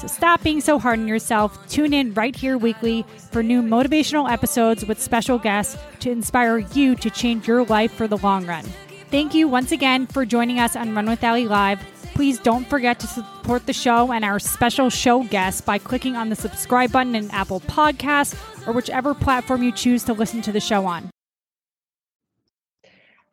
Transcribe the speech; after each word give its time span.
So 0.00 0.06
stop 0.06 0.42
being 0.42 0.62
so 0.62 0.78
hard 0.78 0.98
on 0.98 1.06
yourself. 1.06 1.68
Tune 1.68 1.92
in 1.92 2.14
right 2.14 2.34
here 2.34 2.56
weekly 2.56 3.04
for 3.30 3.42
new 3.42 3.60
motivational 3.60 4.30
episodes 4.30 4.86
with 4.86 4.98
special 4.98 5.38
guests 5.38 5.76
to 6.00 6.10
inspire 6.10 6.58
you 6.58 6.94
to 6.96 7.10
change 7.10 7.46
your 7.46 7.64
life 7.66 7.92
for 7.92 8.08
the 8.08 8.16
long 8.16 8.46
run. 8.46 8.64
Thank 9.10 9.34
you 9.34 9.46
once 9.46 9.72
again 9.72 10.06
for 10.06 10.24
joining 10.24 10.58
us 10.58 10.74
on 10.74 10.94
Run 10.94 11.04
with 11.04 11.22
Ellie 11.22 11.46
Live. 11.46 11.80
Please 12.14 12.38
don't 12.38 12.66
forget 12.66 12.98
to 13.00 13.06
support 13.06 13.66
the 13.66 13.74
show 13.74 14.10
and 14.10 14.24
our 14.24 14.38
special 14.38 14.88
show 14.88 15.22
guests 15.24 15.60
by 15.60 15.76
clicking 15.76 16.16
on 16.16 16.30
the 16.30 16.36
subscribe 16.36 16.92
button 16.92 17.14
in 17.14 17.30
Apple 17.30 17.60
Podcasts 17.60 18.34
or 18.66 18.72
whichever 18.72 19.12
platform 19.12 19.62
you 19.62 19.70
choose 19.70 20.02
to 20.04 20.14
listen 20.14 20.40
to 20.40 20.52
the 20.52 20.60
show 20.60 20.86
on. 20.86 21.09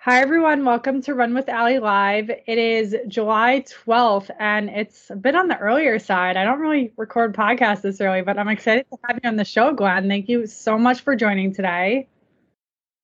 Hi, 0.10 0.22
everyone. 0.22 0.64
Welcome 0.64 1.02
to 1.02 1.14
Run 1.14 1.34
with 1.34 1.50
Ellie 1.50 1.80
Live. 1.80 2.30
It 2.30 2.58
is 2.58 2.96
July 3.10 3.66
12th, 3.86 4.30
and 4.40 4.70
it's 4.70 5.10
a 5.10 5.18
bit 5.18 5.36
on 5.36 5.50
the 5.50 5.58
earlier 5.58 6.00
side. 6.00 6.38
I 6.38 6.46
don't 6.46 6.62
really 6.62 6.94
record 6.96 7.36
podcasts 7.36 7.82
this 7.82 8.00
early, 8.00 8.22
but 8.22 8.40
I'm 8.40 8.48
excited 8.48 8.86
to 8.90 8.98
have 9.06 9.20
you 9.22 9.28
on 9.28 9.36
the 9.36 9.44
show, 9.44 9.74
Glenn. 9.74 10.08
Thank 10.08 10.30
you 10.30 10.48
so 10.48 10.78
much 10.78 11.02
for 11.02 11.14
joining 11.18 11.54
today. 11.54 12.08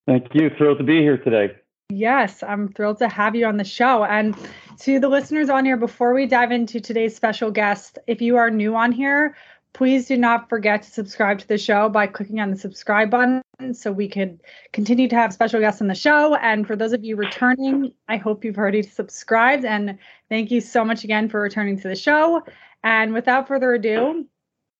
Thank 0.08 0.34
you. 0.34 0.50
Thrilled 0.58 0.78
to 0.78 0.86
be 0.86 1.02
here 1.02 1.18
today. 1.18 1.58
Yes, 1.90 2.42
I'm 2.42 2.70
thrilled 2.70 3.00
to 3.00 3.10
have 3.10 3.36
you 3.36 3.48
on 3.48 3.58
the 3.58 3.66
show. 3.66 4.06
And 4.06 4.34
to 4.80 4.98
the 4.98 5.10
listeners 5.10 5.50
on 5.50 5.66
here, 5.66 5.76
before 5.76 6.14
we 6.14 6.26
dive 6.26 6.54
into 6.54 6.80
today's 6.80 7.14
special 7.14 7.52
guest, 7.52 8.00
if 8.08 8.22
you 8.22 8.38
are 8.38 8.50
new 8.50 8.78
on 8.78 8.94
here, 8.94 9.36
Please 9.74 10.08
do 10.08 10.18
not 10.18 10.50
forget 10.50 10.84
to 10.84 10.92
subscribe 10.92 11.40
to 11.40 11.48
the 11.48 11.58
show 11.58 11.90
by 11.90 12.06
clicking 12.06 12.40
on 12.40 12.52
the 12.52 12.58
subscribe 12.58 13.10
button 13.10 13.42
so 13.74 13.92
we 13.92 14.08
could 14.08 14.40
continue 14.72 15.08
to 15.08 15.16
have 15.16 15.34
special 15.34 15.60
guests 15.60 15.82
on 15.82 15.88
the 15.88 15.96
show. 15.96 16.36
And 16.36 16.68
for 16.68 16.76
those 16.76 16.94
of 16.94 17.04
you 17.04 17.16
returning, 17.16 17.92
I 18.08 18.18
hope 18.18 18.46
you've 18.46 18.60
already 18.60 18.84
subscribed. 18.84 19.66
And 19.66 19.98
thank 20.30 20.52
you 20.52 20.62
so 20.62 20.86
much 20.86 21.04
again 21.04 21.28
for 21.28 21.42
returning 21.42 21.80
to 21.80 21.88
the 21.88 21.96
show. 21.96 22.44
And 22.84 23.14
without 23.14 23.48
further 23.48 23.74
ado, 23.74 24.28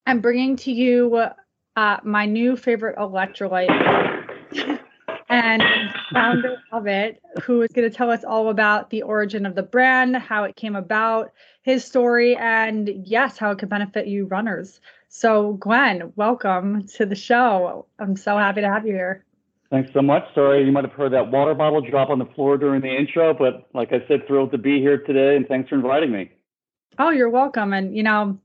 I'm 0.06 0.20
bringing 0.20 0.58
to 0.58 0.72
you 0.72 1.26
uh, 1.76 1.98
my 2.04 2.26
new 2.28 2.56
favorite 2.56 2.98
electrolyte 2.98 4.20
and 5.34 5.64
founder 6.12 6.62
of 6.72 6.86
it, 6.86 7.20
who 7.44 7.64
is 7.64 7.72
going 7.72 7.90
to 7.90 7.96
tell 7.96 8.12
us 8.12 8.24
all 8.24 8.50
about 8.50 8.92
the 8.92 9.02
origin 9.02 9.48
of 9.48 9.56
the 9.56 9.64
brand, 9.64 10.16
how 10.16 10.44
it 10.44 10.56
came 10.56 10.76
about, 10.76 11.32
his 11.64 11.84
story 11.84 12.36
and 12.36 12.90
yes, 13.06 13.38
how 13.38 13.50
it 13.50 13.58
could 13.58 13.70
benefit 13.70 14.06
you 14.06 14.26
runners. 14.26 14.80
So, 15.08 15.54
Glenn, 15.54 16.14
welcome 16.16 16.86
to 16.98 17.06
the 17.08 17.16
show. 17.16 17.88
I'm 17.98 18.16
so 18.16 18.38
happy 18.38 18.62
to 18.62 18.68
have 18.68 18.86
you 18.86 18.94
here. 18.94 19.26
Thanks 19.72 19.90
so 19.94 20.04
much. 20.04 20.24
Sorry, 20.36 20.64
you 20.64 20.72
might 20.72 20.84
have 20.84 20.94
heard 20.94 21.14
that 21.14 21.32
water 21.32 21.56
bottle 21.56 21.82
drop 21.82 22.10
on 22.10 22.20
the 22.20 22.28
floor 22.36 22.60
during 22.60 22.82
the 22.82 22.96
intro, 22.96 23.34
but 23.34 23.68
like 23.74 23.92
I 23.92 24.08
said, 24.08 24.28
thrilled 24.28 24.52
to 24.52 24.60
be 24.60 24.80
here 24.80 25.00
today 25.00 25.36
and 25.36 25.48
thanks 25.48 25.70
for 25.70 25.76
inviting 25.76 26.12
me. 26.12 26.32
Oh, 27.00 27.10
you're 27.10 27.30
welcome. 27.30 27.74
And, 27.74 27.98
you 27.98 28.04
know, 28.04 28.38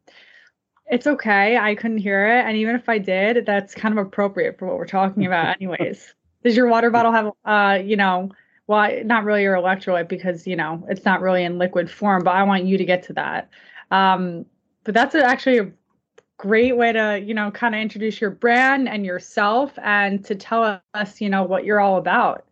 it's 0.87 1.07
okay. 1.07 1.59
I 1.59 1.75
couldn't 1.75 1.99
hear 1.99 2.27
it. 2.27 2.47
And 2.47 2.57
even 2.57 2.77
if 2.77 2.89
I 2.89 2.97
did, 2.97 3.45
that's 3.45 3.75
kind 3.75 3.99
of 3.99 4.07
appropriate 4.07 4.59
for 4.59 4.67
what 4.67 4.79
we're 4.79 4.87
talking 4.87 5.27
about, 5.27 5.57
anyways. 5.61 6.15
Does 6.45 6.57
your 6.57 6.69
water 6.69 6.91
bottle 6.91 7.13
have, 7.13 7.33
uh, 7.45 7.83
you 7.83 7.97
know, 7.97 8.31
well, 8.69 9.03
not 9.05 9.25
really 9.25 9.43
your 9.43 9.57
electrolyte 9.57 10.09
because 10.09 10.47
you 10.47 10.55
know 10.55 10.85
it's 10.89 11.05
not 11.05 11.21
really 11.21 11.43
in 11.43 11.59
liquid 11.59 11.91
form, 11.91 12.23
but 12.23 12.35
I 12.35 12.43
want 12.45 12.65
you 12.65 12.79
to 12.79 12.85
get 12.85 13.03
to 13.05 13.13
that. 13.15 13.49
Um, 13.91 14.45
but 14.85 14.95
that's 14.95 15.15
actually 15.15 15.59
a 15.59 15.73
great 16.37 16.77
way 16.77 16.93
to 16.93 17.21
you 17.25 17.35
know 17.35 17.51
kind 17.51 17.75
of 17.75 17.81
introduce 17.81 18.21
your 18.21 18.31
brand 18.31 18.89
and 18.89 19.05
yourself 19.05 19.73
and 19.83 20.25
to 20.27 20.35
tell 20.35 20.81
us 20.95 21.21
you 21.21 21.29
know 21.29 21.43
what 21.43 21.65
you're 21.65 21.81
all 21.81 21.97
about. 21.97 22.45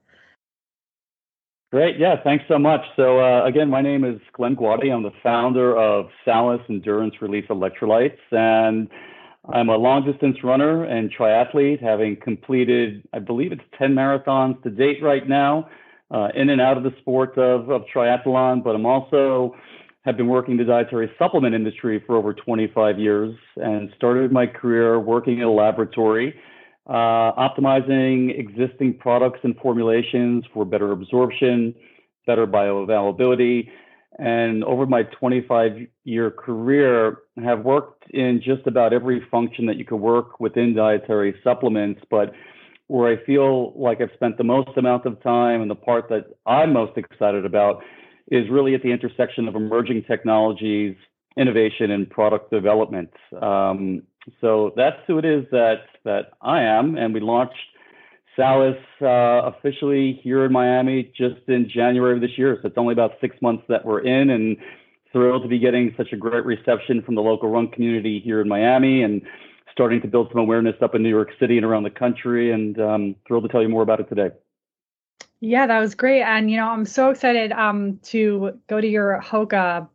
Great, 1.71 1.99
yeah, 1.99 2.17
thanks 2.23 2.45
so 2.49 2.59
much. 2.59 2.81
So 2.97 3.21
uh, 3.21 3.45
again, 3.45 3.69
my 3.69 3.83
name 3.83 4.03
is 4.05 4.19
Glenn 4.33 4.57
Guadi. 4.57 4.91
I'm 4.91 5.03
the 5.03 5.11
founder 5.23 5.77
of 5.77 6.09
Salus 6.25 6.63
Endurance 6.71 7.21
Relief 7.21 7.45
Electrolytes, 7.51 8.17
and 8.31 8.89
I'm 9.53 9.69
a 9.69 9.77
long 9.77 10.05
distance 10.05 10.39
runner 10.43 10.85
and 10.85 11.13
triathlete, 11.13 11.81
having 11.81 12.17
completed, 12.17 13.07
I 13.13 13.21
believe 13.21 13.53
it's 13.53 13.63
10 13.79 13.95
marathons 13.95 14.61
to 14.65 14.71
date 14.71 15.03
right 15.03 15.29
now 15.29 15.69
uh, 16.11 16.29
in 16.35 16.51
and 16.51 16.61
out 16.61 16.77
of 16.77 16.83
the 16.83 16.93
sport 17.01 17.39
of, 17.39 17.71
of 17.71 17.83
triathlon, 17.95 18.65
but 18.65 18.75
I'm 18.75 18.87
also 18.87 19.55
have 20.05 20.17
been 20.17 20.29
working 20.29 20.53
in 20.53 20.59
the 20.59 20.65
dietary 20.65 21.11
supplement 21.19 21.55
industry 21.55 22.03
for 22.07 22.17
over 22.17 22.33
25 22.33 22.99
years 22.99 23.37
and 23.57 23.91
started 23.97 24.31
my 24.31 24.47
career 24.47 25.01
working 25.01 25.39
in 25.39 25.45
a 25.45 25.53
laboratory, 25.53 26.35
uh, 26.87 27.33
optimizing 27.33 28.39
existing 28.39 28.95
products 28.99 29.41
and 29.43 29.57
formulations 29.59 30.45
for 30.55 30.65
better 30.65 30.93
absorption, 30.93 31.75
better 32.27 32.47
bioavailability. 32.47 33.69
And 34.19 34.65
over 34.65 34.87
my 34.87 35.03
25 35.03 35.87
year 36.05 36.31
career, 36.31 37.19
have 37.43 37.65
worked 37.65 38.11
in 38.11 38.41
just 38.43 38.67
about 38.67 38.93
every 38.93 39.23
function 39.31 39.67
that 39.67 39.77
you 39.77 39.85
could 39.85 39.97
work 39.97 40.41
within 40.41 40.75
dietary 40.75 41.35
supplements, 41.45 42.01
but 42.11 42.33
where 42.89 43.13
I 43.13 43.23
feel 43.25 43.73
like 43.79 44.01
I've 44.01 44.13
spent 44.15 44.39
the 44.39 44.45
most 44.45 44.71
amount 44.77 45.07
of 45.07 45.23
time 45.23 45.61
and 45.61 45.71
the 45.71 45.75
part 45.75 46.09
that 46.09 46.27
I'm 46.47 46.73
most 46.73 46.97
excited 46.97 47.45
about 47.45 47.83
is 48.31 48.49
really 48.49 48.75
at 48.75 48.83
the 48.83 48.91
intersection 48.91 49.49
of 49.49 49.55
emerging 49.55 50.05
technologies, 50.05 50.97
innovation, 51.37 51.91
and 51.91 52.09
product 52.09 52.51
development. 52.51 53.11
Um, 53.41 54.03
so 54.41 54.73
that's 54.77 54.99
who 55.07 55.19
it 55.19 55.25
is 55.25 55.45
that 55.53 55.83
that 56.05 56.33
I 56.41 56.63
am, 56.63 56.97
and 56.97 57.13
we 57.13 57.21
launched 57.21 57.55
Salus 58.37 58.77
uh, 59.01 59.51
officially 59.51 60.21
here 60.23 60.45
in 60.45 60.53
Miami 60.53 61.11
just 61.17 61.41
in 61.49 61.69
January 61.69 62.15
of 62.15 62.21
this 62.21 62.37
year. 62.37 62.59
So 62.61 62.69
it's 62.69 62.79
only 62.79 62.93
about 62.93 63.13
six 63.21 63.35
months 63.41 63.65
that 63.69 63.85
we're 63.85 64.01
in, 64.01 64.31
and 64.31 64.57
thrilled 65.13 65.43
to 65.43 65.49
be 65.49 65.59
getting 65.59 65.95
such 65.97 66.13
a 66.13 66.17
great 66.17 66.45
reception 66.45 67.03
from 67.03 67.15
the 67.15 67.23
local 67.23 67.49
run 67.49 67.69
community 67.69 68.21
here 68.23 68.41
in 68.41 68.49
Miami 68.49 69.03
and 69.03 69.23
starting 69.73 70.01
to 70.03 70.09
build 70.09 70.29
some 70.31 70.41
awareness 70.41 70.75
up 70.83 70.95
in 70.95 71.03
New 71.03 71.09
York 71.09 71.31
City 71.41 71.57
and 71.57 71.65
around 71.65 71.85
the 71.85 71.91
country. 71.91 72.53
And 72.53 72.79
um, 72.81 73.17
thrilled 73.27 73.45
to 73.45 73.49
tell 73.49 73.63
you 73.63 73.69
more 73.69 73.83
about 73.83 74.01
it 74.01 74.09
today. 74.09 74.31
Yeah, 75.41 75.67
that 75.67 75.79
was 75.79 75.95
great. 75.95 76.23
And, 76.23 76.51
you 76.51 76.57
know, 76.57 76.69
I'm 76.69 76.85
so 76.85 77.11
excited 77.11 77.53
um, 77.53 77.99
to 78.05 78.59
go 78.69 78.81
to 78.81 78.87
your 78.87 79.21
Hoka 79.23 79.87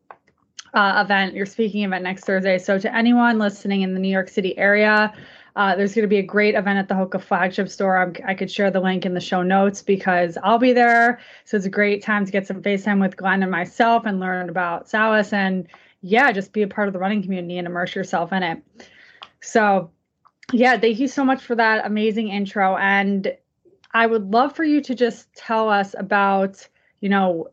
uh, 0.74 1.04
event, 1.04 1.34
your 1.34 1.46
speaking 1.46 1.84
event 1.84 2.04
next 2.04 2.26
Thursday. 2.26 2.58
So, 2.58 2.80
to 2.80 2.96
anyone 2.96 3.40
listening 3.40 3.82
in 3.82 3.94
the 3.94 4.00
New 4.00 4.10
York 4.10 4.30
City 4.30 4.58
area, 4.58 5.14
uh, 5.56 5.76
there's 5.76 5.94
going 5.94 6.04
to 6.04 6.08
be 6.08 6.18
a 6.18 6.24
great 6.24 6.56
event 6.56 6.80
at 6.80 6.88
the 6.88 6.94
Hoka 6.94 7.22
flagship 7.22 7.70
store. 7.70 7.98
I'm, 7.98 8.16
i 8.26 8.34
could 8.34 8.50
share 8.50 8.72
the 8.72 8.80
link 8.80 9.06
in 9.06 9.14
the 9.14 9.20
show 9.20 9.44
notes 9.44 9.82
because 9.82 10.38
I'll 10.44 10.58
be 10.58 10.74
there. 10.74 11.20
So, 11.46 11.58
it's 11.58 11.66
a 11.66 11.70
great 11.70 12.04
time 12.04 12.26
to 12.26 12.32
get 12.32 12.48
some 12.48 12.62
FaceTime 12.62 13.02
with 13.02 13.18
Glenn 13.18 13.44
and 13.44 13.52
myself 13.52 14.06
and 14.06 14.20
learn 14.20 14.50
about 14.50 14.90
Salus 14.90 15.34
and, 15.34 15.68
yeah, 16.02 16.32
just 16.32 16.54
be 16.54 16.62
a 16.62 16.68
part 16.68 16.88
of 16.88 16.94
the 16.94 17.00
running 17.00 17.22
community 17.22 17.58
and 17.58 17.68
immerse 17.68 17.96
yourself 17.96 18.32
in 18.32 18.44
it. 18.44 18.64
So, 19.42 19.92
yeah, 20.52 20.78
thank 20.78 21.00
you 21.00 21.08
so 21.08 21.24
much 21.24 21.42
for 21.42 21.56
that 21.56 21.86
amazing 21.86 22.30
intro. 22.30 22.78
And 22.78 23.36
I 23.94 24.08
would 24.08 24.32
love 24.32 24.56
for 24.56 24.64
you 24.64 24.82
to 24.82 24.96
just 24.96 25.34
tell 25.36 25.70
us 25.70 25.96
about, 25.98 26.68
you 27.02 27.10
know, 27.10 27.50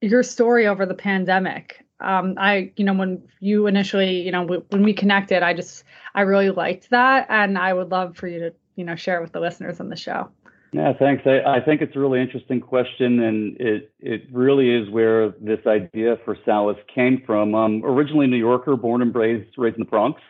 your 0.00 0.22
story 0.22 0.66
over 0.66 0.86
the 0.86 0.94
pandemic. 0.94 1.83
Um, 2.04 2.34
I, 2.36 2.72
you 2.76 2.84
know, 2.84 2.94
when 2.94 3.22
you 3.40 3.66
initially, 3.66 4.20
you 4.22 4.30
know, 4.32 4.42
w- 4.42 4.64
when 4.70 4.82
we 4.82 4.92
connected, 4.92 5.42
I 5.42 5.54
just, 5.54 5.84
I 6.14 6.22
really 6.22 6.50
liked 6.50 6.90
that. 6.90 7.26
And 7.28 7.58
I 7.58 7.72
would 7.72 7.90
love 7.90 8.16
for 8.16 8.28
you 8.28 8.38
to, 8.40 8.52
you 8.76 8.84
know, 8.84 8.96
share 8.96 9.20
with 9.22 9.32
the 9.32 9.40
listeners 9.40 9.80
on 9.80 9.88
the 9.88 9.96
show. 9.96 10.28
Yeah, 10.72 10.92
thanks. 10.98 11.22
I, 11.24 11.38
I 11.58 11.60
think 11.64 11.82
it's 11.82 11.94
a 11.94 12.00
really 12.00 12.20
interesting 12.20 12.60
question, 12.60 13.20
and 13.20 13.56
it 13.60 13.92
it 14.00 14.24
really 14.32 14.70
is 14.74 14.90
where 14.90 15.30
this 15.40 15.60
idea 15.68 16.16
for 16.24 16.36
Salus 16.44 16.76
came 16.92 17.22
from. 17.24 17.54
Originally 17.84 18.26
New 18.26 18.36
Yorker, 18.36 18.74
born 18.76 19.00
and 19.00 19.14
raised 19.14 19.56
raised 19.56 19.76
in 19.76 19.84
the 19.84 19.88
Bronx, 19.88 20.20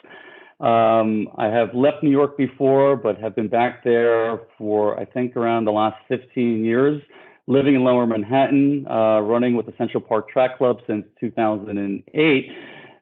Um, 0.60 1.28
I 1.36 1.46
have 1.46 1.74
left 1.74 2.02
New 2.02 2.10
York 2.10 2.36
before, 2.36 2.96
but 2.96 3.18
have 3.20 3.34
been 3.34 3.48
back 3.48 3.82
there 3.84 4.40
for 4.56 4.98
I 5.00 5.04
think 5.04 5.36
around 5.36 5.64
the 5.64 5.72
last 5.72 5.96
15 6.08 6.64
years, 6.64 7.02
living 7.46 7.74
in 7.74 7.84
Lower 7.84 8.06
Manhattan, 8.06 8.86
uh, 8.88 9.20
running 9.20 9.56
with 9.56 9.66
the 9.66 9.74
Central 9.76 10.00
Park 10.00 10.30
Track 10.30 10.58
Club 10.58 10.80
since 10.86 11.04
2008. 11.20 12.52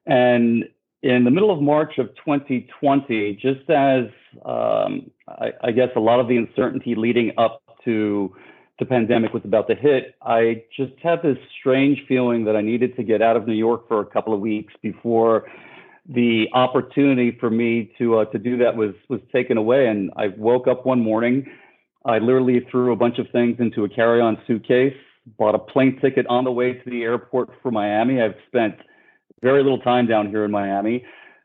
And 0.06 0.65
in 1.03 1.25
the 1.25 1.31
middle 1.31 1.50
of 1.50 1.61
March 1.61 1.99
of 1.99 2.09
2020, 2.17 3.35
just 3.35 3.69
as 3.71 4.06
um, 4.44 5.11
I, 5.29 5.53
I, 5.62 5.71
guess 5.73 5.89
a 5.97 6.00
lot 6.00 6.21
of 6.21 6.29
the 6.29 6.37
uncertainty 6.37 6.94
leading 6.94 7.33
up 7.39 7.62
to 7.85 8.35
the 8.79 8.85
pandemic 8.87 9.33
was 9.33 9.44
about 9.44 9.69
to 9.69 9.75
hit, 9.75 10.15
I 10.23 10.65
just 10.77 10.93
had 11.03 11.23
this 11.23 11.39
strange 11.59 12.05
feeling 12.06 12.44
that 12.44 12.56
I 12.56 12.61
needed 12.61 12.97
to 12.97 13.03
get 13.03 13.21
out 13.23 13.37
of 13.37 13.47
New 13.47 13.55
York 13.55 13.89
for 13.89 14.00
a 14.00 14.06
couple 14.06 14.33
of 14.33 14.41
weeks 14.41 14.75
before 14.83 15.49
the 16.09 16.49
opportunity 16.53 17.37
for 17.39 17.50
me 17.50 17.93
to 17.99 18.19
uh, 18.19 18.25
to 18.27 18.39
do 18.39 18.56
that 18.59 18.77
was 18.77 18.94
was 19.09 19.21
taken 19.33 19.56
away. 19.56 19.87
And 19.87 20.11
I 20.17 20.29
woke 20.29 20.67
up 20.67 20.85
one 20.85 21.00
morning, 21.00 21.47
I 22.05 22.19
literally 22.19 22.67
threw 22.71 22.93
a 22.93 22.97
bunch 22.97 23.19
of 23.19 23.27
things 23.31 23.57
into 23.59 23.85
a 23.85 23.89
carry-on 23.89 24.39
suitcase, 24.47 24.97
bought 25.39 25.55
a 25.55 25.59
plane 25.59 25.99
ticket 26.01 26.27
on 26.27 26.45
the 26.45 26.53
way 26.53 26.75
to 26.75 26.91
the 26.91 27.03
airport 27.03 27.51
for 27.63 27.71
Miami. 27.71 28.21
I've 28.21 28.35
spent 28.49 28.75
very 29.41 29.63
little 29.63 29.79
time 29.79 30.07
down 30.07 30.29
here 30.29 30.45
in 30.45 30.51
Miami 30.51 31.05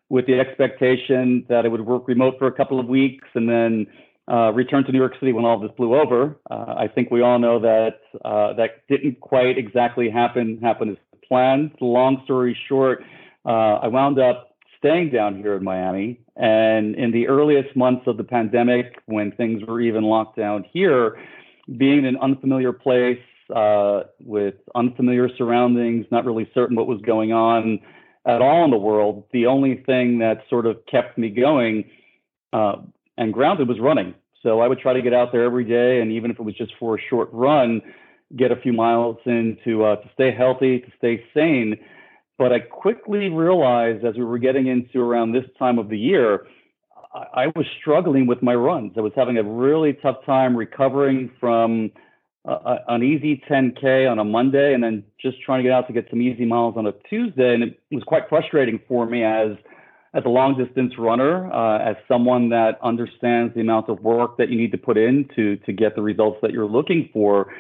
with 0.10 0.26
the 0.26 0.40
expectation 0.40 1.46
that 1.50 1.66
I 1.66 1.68
would 1.68 1.86
work 1.86 2.08
remote 2.08 2.36
for 2.40 2.48
a 2.48 2.52
couple 2.52 2.80
of 2.80 2.88
weeks 2.88 3.28
and 3.36 3.50
then 3.50 3.88
uh, 4.32 4.52
return 4.54 4.84
to 4.86 4.92
New 4.92 5.00
York 5.00 5.14
City 5.20 5.32
when 5.32 5.46
all 5.46 5.60
this 5.60 5.72
blew 5.78 5.96
over. 5.96 6.38
Uh, 6.50 6.76
I 6.78 6.88
think 6.88 7.12
we 7.12 7.22
all 7.22 7.40
know 7.40 7.60
that 7.60 8.00
uh, 8.26 8.54
that 8.54 8.88
didn't 8.88 9.20
quite 9.20 9.58
exactly 9.58 10.10
happen 10.10 10.60
happen 10.62 10.90
as 10.90 10.98
planned. 11.28 11.72
Long 11.82 12.22
story 12.26 12.58
short, 12.68 13.04
uh, 13.46 13.80
I 13.82 13.88
wound 13.88 14.20
up 14.20 14.47
staying 14.78 15.10
down 15.12 15.38
here 15.38 15.56
in 15.56 15.64
Miami. 15.64 16.20
And 16.36 16.96
in 16.96 17.12
the 17.12 17.28
earliest 17.28 17.76
months 17.76 18.08
of 18.08 18.18
the 18.18 18.24
pandemic, 18.24 19.02
when 19.06 19.32
things 19.32 19.64
were 19.68 19.82
even 19.82 20.04
locked 20.04 20.38
down 20.38 20.66
here, 20.72 21.18
being 21.78 22.00
in 22.00 22.06
an 22.06 22.18
unfamiliar 22.18 22.72
place 22.72 23.20
uh, 23.56 24.02
with 24.20 24.56
unfamiliar 24.76 25.30
surroundings, 25.38 26.06
not 26.12 26.26
really 26.26 26.50
certain 26.54 26.76
what 26.76 26.88
was 26.88 27.02
going 27.02 27.34
on 27.34 27.80
at 28.26 28.42
all 28.42 28.66
in 28.66 28.72
the 28.72 28.78
world, 28.78 29.24
the 29.32 29.46
only 29.46 29.84
thing 29.86 30.20
that 30.20 30.44
sort 30.50 30.66
of 30.66 30.78
kept 30.86 31.18
me 31.18 31.30
going 31.30 31.86
uh, 32.54 32.76
and 33.18 33.34
grounded 33.34 33.68
was 33.68 33.80
running. 33.80 34.14
So 34.44 34.60
I 34.60 34.68
would 34.68 34.80
try 34.80 34.94
to 34.94 35.02
get 35.02 35.14
out 35.14 35.32
there 35.32 35.44
every 35.44 35.64
day, 35.64 36.02
and 36.02 36.12
even 36.12 36.30
if 36.30 36.40
it 36.40 36.44
was 36.44 36.56
just 36.56 36.74
for 36.80 36.96
a 36.96 37.02
short 37.10 37.30
run, 37.32 37.82
get 38.36 38.52
a 38.52 38.56
few 38.56 38.74
miles 38.74 39.18
in 39.26 39.58
to 39.64 39.86
uh, 39.86 39.96
to 39.98 40.10
stay 40.14 40.32
healthy, 40.32 40.80
to 40.80 40.92
stay 40.98 41.24
sane. 41.34 41.78
But 42.38 42.54
I 42.54 42.60
quickly 42.60 43.30
realized 43.30 44.06
as 44.06 44.16
we 44.16 44.24
were 44.24 44.38
getting 44.38 44.68
into 44.68 45.02
around 45.02 45.32
this 45.32 45.46
time 45.58 45.80
of 45.80 45.90
the 45.90 45.98
year, 45.98 46.46
I, 47.14 47.44
I 47.44 47.48
was 47.56 47.66
struggling 47.80 48.28
with 48.28 48.44
my 48.44 48.54
runs. 48.54 48.94
I 48.98 49.02
was 49.02 49.14
having 49.16 49.38
a 49.38 49.44
really 49.44 49.94
tough 49.94 50.18
time 50.26 50.56
recovering 50.56 51.32
from 51.40 51.92
uh, 52.48 52.78
an 52.88 53.04
easy 53.04 53.42
10K 53.50 54.10
on 54.10 54.20
a 54.20 54.24
Monday 54.24 54.74
and 54.74 54.84
then 54.84 55.04
just 55.20 55.42
trying 55.42 55.60
to 55.60 55.64
get 55.64 55.72
out 55.72 55.88
to 55.88 55.94
get 55.94 56.08
some 56.10 56.22
easy 56.22 56.46
miles 56.46 56.76
on 56.78 56.86
a 56.86 56.94
Tuesday. 57.10 57.54
And 57.54 57.64
it 57.64 57.78
was 57.92 58.04
quite 58.04 58.30
frustrating 58.30 58.80
for 58.88 59.06
me 59.06 59.24
as 59.24 59.58
as 60.14 60.24
a 60.26 60.30
long 60.30 60.58
distance 60.58 60.94
runner, 60.98 61.52
uh, 61.52 61.78
as 61.80 61.96
someone 62.08 62.50
that 62.50 62.80
understands 62.82 63.54
the 63.54 63.62
amount 63.62 63.90
of 63.90 64.00
work 64.02 64.38
that 64.38 64.50
you 64.50 64.58
need 64.58 64.72
to 64.72 64.78
put 64.78 64.98
in 64.98 65.30
to 65.36 65.58
to 65.58 65.74
get 65.74 65.96
the 65.96 66.02
results 66.02 66.40
that 66.42 66.52
you're 66.52 66.68
looking 66.68 67.10
for. 67.12 67.54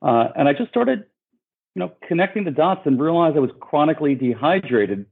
Uh, 0.00 0.28
and 0.36 0.48
I 0.48 0.52
just 0.52 0.70
started, 0.70 1.04
you 1.78 1.84
know, 1.84 1.92
connecting 2.08 2.42
the 2.42 2.50
dots 2.50 2.80
and 2.86 3.00
realized 3.00 3.36
I 3.36 3.38
was 3.38 3.52
chronically 3.60 4.16
dehydrated 4.16 5.06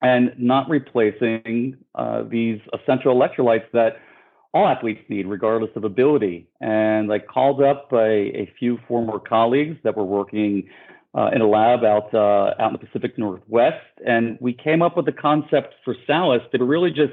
and 0.00 0.32
not 0.38 0.66
replacing 0.70 1.76
uh, 1.94 2.22
these 2.22 2.58
essential 2.72 3.14
electrolytes 3.14 3.70
that 3.74 3.96
all 4.54 4.66
athletes 4.66 5.02
need, 5.10 5.26
regardless 5.26 5.68
of 5.76 5.84
ability. 5.84 6.48
And 6.58 7.12
I 7.12 7.18
called 7.18 7.62
up 7.62 7.92
a, 7.92 7.98
a 8.34 8.50
few 8.58 8.78
former 8.88 9.18
colleagues 9.18 9.76
that 9.84 9.94
were 9.94 10.06
working 10.06 10.70
uh, 11.14 11.32
in 11.34 11.42
a 11.42 11.46
lab 11.46 11.84
out 11.84 12.14
uh, 12.14 12.54
out 12.58 12.72
in 12.72 12.72
the 12.72 12.78
Pacific 12.78 13.18
Northwest, 13.18 13.84
and 14.06 14.38
we 14.40 14.54
came 14.54 14.80
up 14.80 14.96
with 14.96 15.04
the 15.04 15.12
concept 15.12 15.74
for 15.84 15.94
Salus. 16.06 16.40
They 16.50 16.56
were 16.56 16.64
really 16.64 16.92
just 16.92 17.12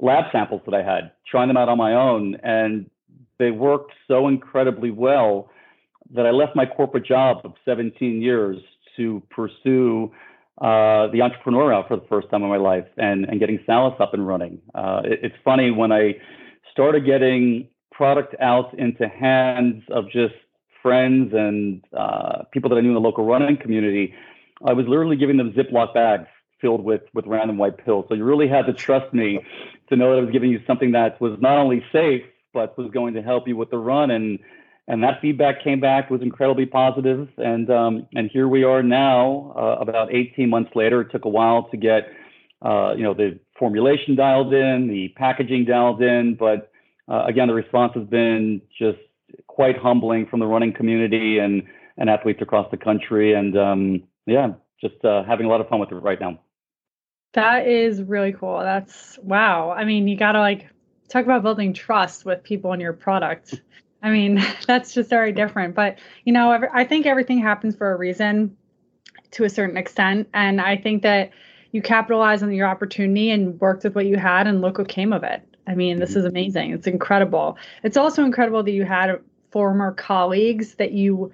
lab 0.00 0.24
samples 0.32 0.62
that 0.66 0.74
I 0.74 0.82
had, 0.82 1.12
trying 1.30 1.46
them 1.46 1.56
out 1.56 1.68
on 1.68 1.78
my 1.78 1.94
own, 1.94 2.34
and 2.42 2.90
they 3.38 3.52
worked 3.52 3.92
so 4.08 4.26
incredibly 4.26 4.90
well 4.90 5.50
that 6.12 6.26
I 6.26 6.30
left 6.30 6.54
my 6.54 6.66
corporate 6.66 7.06
job 7.06 7.40
of 7.44 7.54
17 7.64 8.20
years 8.20 8.58
to 8.96 9.22
pursue 9.30 10.12
uh, 10.60 11.08
the 11.08 11.20
entrepreneur 11.22 11.70
route 11.70 11.88
for 11.88 11.96
the 11.96 12.06
first 12.08 12.30
time 12.30 12.42
in 12.42 12.48
my 12.48 12.56
life 12.56 12.86
and, 12.96 13.24
and 13.24 13.40
getting 13.40 13.58
Salus 13.66 13.94
up 13.98 14.14
and 14.14 14.26
running. 14.26 14.60
Uh, 14.74 15.02
it, 15.04 15.20
it's 15.22 15.34
funny 15.44 15.70
when 15.70 15.90
I 15.90 16.14
started 16.70 17.04
getting 17.04 17.68
product 17.90 18.34
out 18.40 18.72
into 18.78 19.08
hands 19.08 19.82
of 19.90 20.10
just 20.10 20.34
friends 20.82 21.32
and 21.32 21.82
uh, 21.96 22.42
people 22.52 22.68
that 22.70 22.76
I 22.76 22.80
knew 22.82 22.88
in 22.88 22.94
the 22.94 23.00
local 23.00 23.24
running 23.24 23.56
community, 23.56 24.14
I 24.64 24.72
was 24.72 24.86
literally 24.86 25.16
giving 25.16 25.36
them 25.36 25.52
Ziploc 25.52 25.94
bags 25.94 26.28
filled 26.60 26.84
with 26.84 27.02
with 27.14 27.26
random 27.26 27.58
white 27.58 27.84
pills. 27.84 28.06
So 28.08 28.14
you 28.14 28.24
really 28.24 28.48
had 28.48 28.66
to 28.66 28.72
trust 28.72 29.12
me 29.12 29.40
to 29.88 29.96
know 29.96 30.10
that 30.10 30.18
I 30.18 30.22
was 30.22 30.30
giving 30.30 30.50
you 30.50 30.62
something 30.66 30.92
that 30.92 31.20
was 31.20 31.36
not 31.40 31.58
only 31.58 31.84
safe 31.92 32.22
but 32.54 32.78
was 32.78 32.90
going 32.90 33.14
to 33.14 33.22
help 33.22 33.48
you 33.48 33.56
with 33.56 33.70
the 33.70 33.78
run. 33.78 34.10
And 34.10 34.38
and 34.86 35.02
that 35.02 35.20
feedback 35.20 35.62
came 35.64 35.80
back 35.80 36.10
was 36.10 36.20
incredibly 36.20 36.66
positive. 36.66 37.28
And 37.38 37.70
um, 37.70 38.06
and 38.14 38.30
here 38.30 38.48
we 38.48 38.64
are 38.64 38.82
now, 38.82 39.54
uh, 39.56 39.80
about 39.80 40.14
18 40.14 40.48
months 40.48 40.72
later. 40.74 41.00
It 41.00 41.10
took 41.10 41.24
a 41.24 41.28
while 41.28 41.68
to 41.70 41.76
get 41.76 42.08
uh, 42.62 42.94
you 42.96 43.02
know 43.02 43.14
the 43.14 43.38
formulation 43.58 44.14
dialed 44.14 44.52
in, 44.52 44.88
the 44.88 45.08
packaging 45.16 45.64
dialed 45.64 46.02
in, 46.02 46.34
but 46.34 46.70
uh, 47.08 47.24
again, 47.26 47.48
the 47.48 47.54
response 47.54 47.92
has 47.94 48.06
been 48.06 48.60
just 48.78 48.98
quite 49.46 49.76
humbling 49.76 50.26
from 50.26 50.40
the 50.40 50.46
running 50.46 50.72
community 50.72 51.38
and 51.38 51.62
and 51.96 52.10
athletes 52.10 52.42
across 52.42 52.70
the 52.70 52.76
country. 52.76 53.34
And 53.34 53.56
um, 53.56 54.02
yeah, 54.26 54.52
just 54.80 55.02
uh, 55.04 55.22
having 55.24 55.46
a 55.46 55.48
lot 55.48 55.60
of 55.60 55.68
fun 55.68 55.80
with 55.80 55.92
it 55.92 55.96
right 55.96 56.20
now. 56.20 56.40
That 57.34 57.66
is 57.66 58.02
really 58.02 58.32
cool. 58.32 58.60
That's 58.60 59.18
wow. 59.22 59.70
I 59.70 59.84
mean, 59.84 60.08
you 60.08 60.16
got 60.16 60.32
to 60.32 60.40
like 60.40 60.68
talk 61.08 61.24
about 61.24 61.42
building 61.42 61.72
trust 61.72 62.24
with 62.24 62.42
people 62.42 62.72
in 62.72 62.80
your 62.80 62.92
product. 62.92 63.60
I 64.04 64.10
mean, 64.10 64.40
that's 64.68 64.94
just 64.94 65.10
very 65.10 65.32
different. 65.32 65.74
But 65.74 65.98
you 66.24 66.32
know, 66.32 66.52
I 66.72 66.84
think 66.84 67.06
everything 67.06 67.38
happens 67.38 67.74
for 67.74 67.92
a 67.92 67.96
reason 67.96 68.56
to 69.32 69.42
a 69.42 69.50
certain 69.50 69.76
extent, 69.76 70.28
and 70.32 70.60
I 70.60 70.76
think 70.76 71.02
that 71.02 71.30
you 71.72 71.82
capitalized 71.82 72.44
on 72.44 72.52
your 72.52 72.68
opportunity 72.68 73.30
and 73.30 73.60
worked 73.60 73.82
with 73.82 73.96
what 73.96 74.06
you 74.06 74.16
had, 74.16 74.46
and 74.46 74.60
look 74.60 74.78
what 74.78 74.86
came 74.86 75.12
of 75.12 75.24
it. 75.24 75.42
I 75.66 75.74
mean, 75.74 75.98
this 75.98 76.10
mm-hmm. 76.10 76.20
is 76.20 76.24
amazing. 76.26 76.72
It's 76.72 76.86
incredible. 76.86 77.56
It's 77.82 77.96
also 77.96 78.24
incredible 78.24 78.62
that 78.62 78.70
you 78.70 78.84
had 78.84 79.18
former 79.50 79.92
colleagues 79.92 80.74
that 80.76 80.92
you 80.92 81.32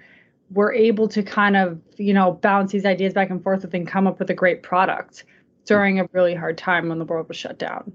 were 0.51 0.73
able 0.73 1.07
to 1.09 1.23
kind 1.23 1.55
of, 1.55 1.79
you 1.97 2.13
know, 2.13 2.33
bounce 2.33 2.71
these 2.71 2.85
ideas 2.85 3.13
back 3.13 3.29
and 3.29 3.41
forth 3.41 3.61
with 3.61 3.73
and 3.73 3.87
come 3.87 4.07
up 4.07 4.19
with 4.19 4.29
a 4.29 4.33
great 4.33 4.63
product 4.63 5.25
during 5.65 5.99
a 5.99 6.09
really 6.11 6.35
hard 6.35 6.57
time 6.57 6.89
when 6.89 6.99
the 6.99 7.05
world 7.05 7.27
was 7.27 7.37
shut 7.37 7.57
down. 7.57 7.91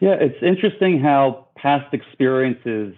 Yeah, 0.00 0.16
it's 0.20 0.42
interesting 0.42 1.00
how 1.00 1.48
past 1.56 1.92
experiences 1.92 2.94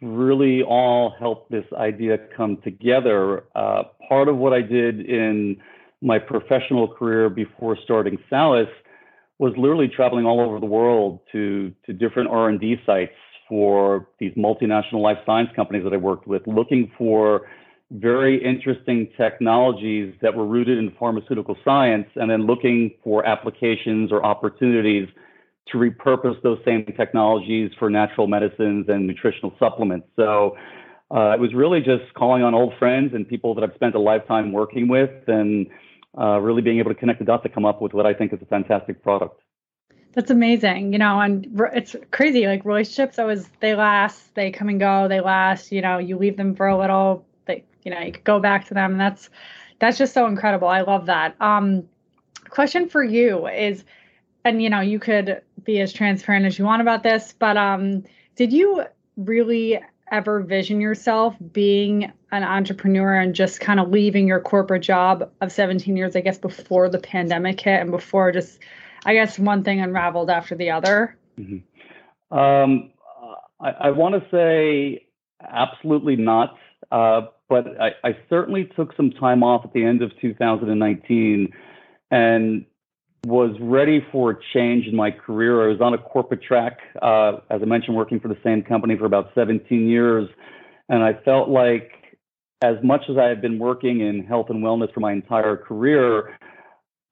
really 0.00 0.62
all 0.62 1.14
helped 1.18 1.50
this 1.50 1.64
idea 1.76 2.18
come 2.36 2.58
together. 2.62 3.44
Uh, 3.54 3.84
part 4.08 4.28
of 4.28 4.36
what 4.36 4.52
I 4.52 4.60
did 4.60 5.00
in 5.00 5.56
my 6.00 6.18
professional 6.18 6.88
career 6.88 7.28
before 7.30 7.76
starting 7.82 8.18
Salus 8.28 8.68
was 9.38 9.52
literally 9.56 9.88
traveling 9.88 10.26
all 10.26 10.40
over 10.40 10.60
the 10.60 10.66
world 10.66 11.20
to 11.32 11.72
to 11.86 11.92
different 11.92 12.30
R&D 12.30 12.76
sites 12.86 13.12
for 13.48 14.08
these 14.18 14.32
multinational 14.34 15.02
life 15.02 15.18
science 15.26 15.50
companies 15.54 15.84
that 15.84 15.92
I 15.92 15.96
worked 15.96 16.26
with, 16.26 16.42
looking 16.46 16.90
for 16.96 17.42
very 17.90 18.42
interesting 18.42 19.08
technologies 19.16 20.14
that 20.22 20.34
were 20.34 20.46
rooted 20.46 20.78
in 20.78 20.90
pharmaceutical 20.98 21.56
science, 21.64 22.06
and 22.16 22.30
then 22.30 22.46
looking 22.46 22.92
for 23.02 23.24
applications 23.26 24.10
or 24.10 24.24
opportunities 24.24 25.08
to 25.68 25.78
repurpose 25.78 26.40
those 26.42 26.58
same 26.64 26.84
technologies 26.96 27.70
for 27.78 27.88
natural 27.90 28.26
medicines 28.26 28.86
and 28.88 29.06
nutritional 29.06 29.54
supplements. 29.58 30.06
So 30.16 30.56
uh, 31.10 31.30
it 31.30 31.40
was 31.40 31.54
really 31.54 31.80
just 31.80 32.12
calling 32.14 32.42
on 32.42 32.54
old 32.54 32.74
friends 32.78 33.14
and 33.14 33.26
people 33.26 33.54
that 33.54 33.64
I've 33.64 33.74
spent 33.74 33.94
a 33.94 34.00
lifetime 34.00 34.52
working 34.52 34.88
with 34.88 35.10
and 35.26 35.66
uh, 36.18 36.38
really 36.40 36.62
being 36.62 36.78
able 36.78 36.90
to 36.90 36.94
connect 36.94 37.18
the 37.18 37.24
dots 37.24 37.42
to 37.44 37.48
come 37.48 37.64
up 37.64 37.80
with 37.80 37.94
what 37.94 38.06
I 38.06 38.14
think 38.14 38.32
is 38.32 38.40
a 38.42 38.46
fantastic 38.46 39.02
product. 39.02 39.40
That's 40.12 40.30
amazing, 40.30 40.92
you 40.92 40.98
know, 40.98 41.18
and 41.20 41.48
it's 41.72 41.96
crazy. 42.12 42.46
Like 42.46 42.64
relationships, 42.64 43.18
always 43.18 43.48
they 43.60 43.74
last, 43.74 44.34
they 44.36 44.52
come 44.52 44.68
and 44.68 44.78
go, 44.78 45.08
they 45.08 45.20
last. 45.20 45.72
You 45.72 45.80
know, 45.80 45.98
you 45.98 46.16
leave 46.16 46.36
them 46.36 46.54
for 46.54 46.68
a 46.68 46.78
little, 46.78 47.26
they, 47.46 47.64
you 47.82 47.90
know, 47.90 48.00
you 48.00 48.12
could 48.12 48.22
go 48.22 48.38
back 48.38 48.66
to 48.68 48.74
them. 48.74 48.92
And 48.92 49.00
that's 49.00 49.28
that's 49.80 49.98
just 49.98 50.14
so 50.14 50.26
incredible. 50.26 50.68
I 50.68 50.82
love 50.82 51.06
that. 51.06 51.34
Um, 51.40 51.88
question 52.48 52.88
for 52.88 53.02
you 53.02 53.48
is, 53.48 53.82
and 54.44 54.62
you 54.62 54.70
know, 54.70 54.80
you 54.80 54.98
could 54.98 55.42
be 55.64 55.80
as 55.80 55.92
transparent 55.92 56.46
as 56.46 56.58
you 56.58 56.64
want 56.64 56.82
about 56.82 57.02
this, 57.02 57.34
but 57.38 57.56
um, 57.56 58.04
did 58.36 58.52
you 58.52 58.84
really 59.16 59.80
ever 60.12 60.40
vision 60.40 60.80
yourself 60.80 61.34
being 61.52 62.12
an 62.30 62.42
entrepreneur 62.42 63.14
and 63.14 63.34
just 63.34 63.60
kind 63.60 63.80
of 63.80 63.88
leaving 63.88 64.28
your 64.28 64.40
corporate 64.40 64.82
job 64.82 65.30
of 65.40 65.50
17 65.50 65.96
years, 65.96 66.14
I 66.14 66.20
guess, 66.20 66.38
before 66.38 66.88
the 66.88 66.98
pandemic 66.98 67.60
hit 67.60 67.80
and 67.80 67.90
before 67.90 68.32
just 68.32 68.58
I 69.06 69.14
guess 69.14 69.38
one 69.38 69.64
thing 69.64 69.80
unraveled 69.80 70.30
after 70.30 70.54
the 70.54 70.70
other? 70.70 71.16
Mm-hmm. 71.38 72.36
Um, 72.36 72.90
I, 73.60 73.70
I 73.70 73.90
want 73.90 74.14
to 74.14 74.30
say 74.30 75.06
absolutely 75.42 76.16
not. 76.16 76.56
Uh, 76.90 77.22
but 77.48 77.80
I, 77.80 77.92
I, 78.02 78.16
certainly 78.28 78.70
took 78.76 78.94
some 78.96 79.10
time 79.10 79.42
off 79.42 79.64
at 79.64 79.72
the 79.72 79.84
end 79.84 80.02
of 80.02 80.12
2019 80.20 81.52
and 82.10 82.66
was 83.24 83.56
ready 83.60 84.04
for 84.12 84.32
a 84.32 84.36
change 84.52 84.86
in 84.86 84.94
my 84.94 85.10
career. 85.10 85.64
I 85.64 85.68
was 85.68 85.80
on 85.80 85.94
a 85.94 85.98
corporate 85.98 86.42
track, 86.42 86.78
uh, 87.00 87.38
as 87.50 87.60
I 87.62 87.64
mentioned, 87.64 87.96
working 87.96 88.20
for 88.20 88.28
the 88.28 88.38
same 88.44 88.62
company 88.62 88.96
for 88.96 89.06
about 89.06 89.30
17 89.34 89.88
years. 89.88 90.28
And 90.88 91.02
I 91.02 91.14
felt 91.24 91.48
like, 91.48 91.90
as 92.62 92.76
much 92.82 93.02
as 93.10 93.16
I 93.18 93.24
had 93.24 93.42
been 93.42 93.58
working 93.58 94.00
in 94.00 94.24
health 94.24 94.46
and 94.48 94.62
wellness 94.62 94.92
for 94.92 95.00
my 95.00 95.12
entire 95.12 95.56
career, 95.56 96.36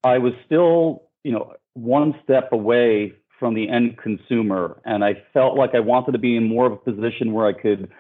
I 0.05 0.19
was 0.19 0.33
still, 0.47 1.05
you 1.25 1.33
know, 1.33 1.55
one 1.75 2.15
step 2.23 2.53
away 2.53 3.13
from 3.39 3.55
the 3.55 3.69
end 3.69 3.99
consumer. 3.99 4.81
And 4.85 5.05
I 5.05 5.15
felt 5.33 5.57
like 5.57 5.75
I 5.75 5.81
wanted 5.81 6.13
to 6.13 6.19
be 6.19 6.37
in 6.37 6.49
more 6.49 6.67
of 6.67 6.73
a 6.73 6.77
position 6.77 7.33
where 7.33 7.47
I 7.47 7.53
could 7.53 7.91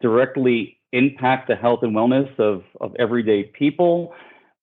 directly 0.00 0.78
impact 0.92 1.48
the 1.48 1.56
health 1.56 1.80
and 1.82 1.94
wellness 1.94 2.38
of, 2.38 2.62
of 2.80 2.94
everyday 2.98 3.44
people. 3.44 4.14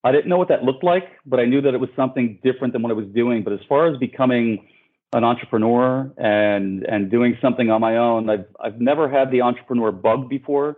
I 0.03 0.12
didn't 0.12 0.27
know 0.27 0.38
what 0.38 0.50
that 0.50 0.63
looked 0.63 0.83
like, 0.83 1.07
but 1.25 1.39
I 1.39 1.45
knew 1.45 1.62
that 1.62 1.74
it 1.74 1.79
was 1.79 1.89
something 1.95 2.39
different 2.43 2.74
than 2.74 2.81
what 2.81 2.91
I 2.91 2.95
was 2.95 3.07
doing. 3.07 3.43
But 3.43 3.53
as 3.53 3.60
far 3.69 3.88
as 3.91 3.98
becoming 3.98 4.67
an 5.13 5.24
entrepreneur 5.24 6.12
and 6.17 6.83
and 6.83 7.10
doing 7.10 7.38
something 7.41 7.69
on 7.69 7.81
my 7.81 7.98
own, 7.98 8.29
I've 8.29 8.45
I've 8.60 8.81
never 8.81 9.10
had 9.10 9.31
the 9.31 9.41
entrepreneur 9.41 9.91
bug 9.91 10.29
before. 10.29 10.77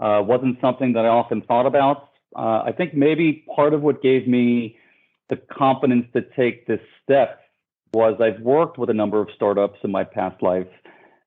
Uh, 0.00 0.22
wasn't 0.24 0.60
something 0.60 0.94
that 0.94 1.04
I 1.04 1.08
often 1.08 1.42
thought 1.42 1.66
about. 1.66 2.08
Uh, 2.34 2.62
I 2.66 2.72
think 2.76 2.94
maybe 2.94 3.44
part 3.54 3.74
of 3.74 3.82
what 3.82 4.02
gave 4.02 4.26
me 4.26 4.76
the 5.28 5.36
confidence 5.36 6.06
to 6.14 6.22
take 6.36 6.66
this 6.66 6.80
step 7.02 7.40
was 7.92 8.20
I've 8.20 8.42
worked 8.42 8.76
with 8.76 8.90
a 8.90 8.94
number 8.94 9.20
of 9.20 9.28
startups 9.36 9.78
in 9.84 9.92
my 9.92 10.02
past 10.02 10.42
life 10.42 10.66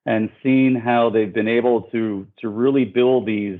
and 0.05 0.29
seen 0.43 0.75
how 0.75 1.09
they've 1.09 1.33
been 1.33 1.47
able 1.47 1.83
to 1.93 2.27
to 2.39 2.49
really 2.49 2.83
build 2.83 3.25
these 3.25 3.59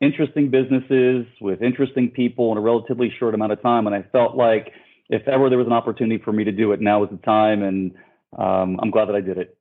interesting 0.00 0.50
businesses 0.50 1.26
with 1.40 1.62
interesting 1.62 2.10
people 2.10 2.52
in 2.52 2.58
a 2.58 2.60
relatively 2.60 3.12
short 3.18 3.34
amount 3.34 3.52
of 3.52 3.62
time. 3.62 3.86
And 3.86 3.94
I 3.94 4.02
felt 4.02 4.36
like 4.36 4.72
if 5.08 5.26
ever 5.28 5.48
there 5.48 5.58
was 5.58 5.66
an 5.66 5.72
opportunity 5.72 6.22
for 6.22 6.32
me 6.32 6.44
to 6.44 6.52
do 6.52 6.72
it, 6.72 6.80
now 6.80 7.00
was 7.00 7.10
the 7.10 7.18
time. 7.18 7.62
And 7.62 7.92
um, 8.38 8.78
I'm 8.82 8.90
glad 8.90 9.08
that 9.08 9.16
I 9.16 9.20
did 9.20 9.38
it. 9.38 9.56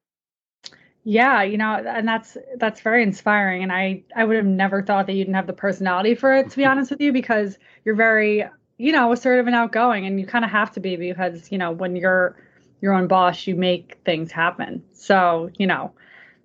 Yeah, 1.03 1.43
you 1.43 1.57
know, 1.57 1.73
and 1.73 2.07
that's 2.07 2.37
that's 2.57 2.81
very 2.81 3.03
inspiring. 3.03 3.63
And 3.63 3.71
I 3.71 4.03
I 4.15 4.25
would 4.25 4.35
have 4.35 4.45
never 4.45 4.83
thought 4.83 5.07
that 5.07 5.13
you 5.13 5.23
didn't 5.23 5.35
have 5.35 5.47
the 5.47 5.53
personality 5.53 6.13
for 6.13 6.35
it, 6.35 6.49
to 6.51 6.57
be 6.57 6.65
honest 6.67 6.91
with 6.91 7.01
you, 7.01 7.11
because 7.11 7.57
you're 7.85 7.95
very, 7.95 8.45
you 8.77 8.91
know, 8.91 9.11
assertive 9.11 9.47
and 9.47 9.55
outgoing, 9.55 10.05
and 10.05 10.19
you 10.19 10.27
kind 10.27 10.43
of 10.45 10.51
have 10.51 10.71
to 10.73 10.79
be 10.79 10.97
because 10.97 11.51
you 11.51 11.57
know 11.57 11.71
when 11.71 11.95
you're 11.95 12.35
your 12.81 12.93
own 12.93 13.07
boss, 13.07 13.47
you 13.47 13.55
make 13.55 13.99
things 14.05 14.31
happen. 14.31 14.83
So 14.93 15.49
you 15.57 15.67
know, 15.67 15.93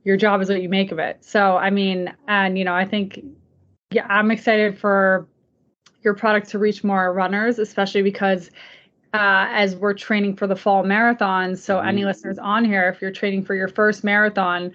your 0.05 0.17
job 0.17 0.41
is 0.41 0.49
what 0.49 0.63
you 0.63 0.69
make 0.69 0.93
of 0.93 0.99
it. 0.99 1.25
So 1.25 1.57
I 1.57 1.71
mean, 1.71 2.15
and 2.29 2.57
you 2.57 2.65
know, 2.65 2.75
I 2.75 2.85
think 2.85 3.23
yeah, 3.95 4.07
I'm 4.09 4.31
excited 4.31 4.77
for 4.77 5.27
your 6.03 6.15
product 6.15 6.49
to 6.51 6.59
reach 6.59 6.83
more 6.83 7.13
runners, 7.13 7.59
especially 7.59 8.03
because 8.03 8.51
uh, 9.15 9.47
as 9.51 9.77
we're 9.77 9.95
training 9.95 10.35
for 10.35 10.49
the 10.49 10.57
fall 10.57 10.83
marathon. 10.83 11.55
So, 11.55 11.77
mm-hmm. 11.77 11.89
any 11.89 12.05
listeners 12.05 12.39
on 12.39 12.65
here, 12.65 12.89
if 12.89 13.01
you're 13.01 13.13
training 13.13 13.45
for 13.45 13.55
your 13.55 13.69
first 13.69 14.03
marathon, 14.03 14.73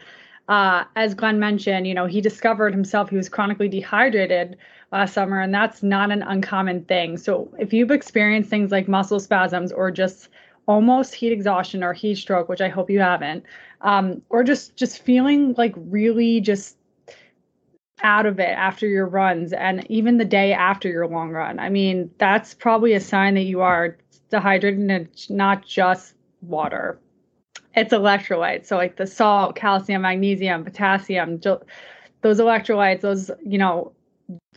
uh, 0.48 0.86
as 0.96 1.14
Glenn 1.14 1.38
mentioned, 1.38 1.86
you 1.86 1.94
know, 1.94 2.06
he 2.06 2.22
discovered 2.22 2.74
himself 2.74 3.10
he 3.10 3.18
was 3.18 3.28
chronically 3.28 3.68
dehydrated 3.68 4.58
last 4.94 5.14
summer, 5.14 5.42
and 5.42 5.54
that's 5.54 5.84
not 5.84 6.10
an 6.10 6.24
uncommon 6.24 6.86
thing. 6.86 7.18
So, 7.18 7.54
if 7.60 7.74
you've 7.74 7.92
experienced 7.92 8.50
things 8.50 8.72
like 8.72 8.88
muscle 8.88 9.20
spasms 9.20 9.74
or 9.74 9.92
just 9.92 10.30
almost 10.68 11.14
heat 11.14 11.34
exhaustion 11.34 11.84
or 11.84 11.92
heat 11.92 12.16
stroke, 12.16 12.48
which 12.48 12.62
I 12.62 12.70
hope 12.70 12.90
you 12.90 13.02
haven't, 13.02 13.44
um, 13.82 14.22
or 14.30 14.46
just 14.46 14.78
just 14.78 15.00
feeling 15.04 15.54
like 15.58 15.74
really 15.76 16.40
just 16.40 16.78
out 18.04 18.26
of 18.26 18.40
it 18.40 18.50
after 18.50 18.88
your 18.88 19.06
runs 19.06 19.54
and 19.54 19.86
even 19.90 20.18
the 20.18 20.26
day 20.26 20.54
after 20.54 20.90
your 20.90 21.08
long 21.08 21.32
run. 21.32 21.60
I 21.60 21.70
mean, 21.70 22.12
that's 22.18 22.54
probably 22.54 22.94
a 22.94 23.00
sign 23.00 23.36
that 23.36 23.44
you 23.44 23.62
are 23.62 23.98
dehydrated 24.30 24.80
and 24.80 24.92
it's 24.92 25.30
not 25.30 25.66
just 25.66 26.14
water. 26.42 27.00
It's 27.76 27.94
electrolytes. 27.94 28.68
So 28.68 28.78
like 28.78 28.96
the 28.96 29.08
salt, 29.08 29.56
calcium, 29.56 30.02
magnesium, 30.02 30.64
potassium, 30.64 31.40
those 31.40 32.40
electrolytes, 32.40 33.02
those, 33.02 33.32
you 33.46 33.58
know, 33.58 33.94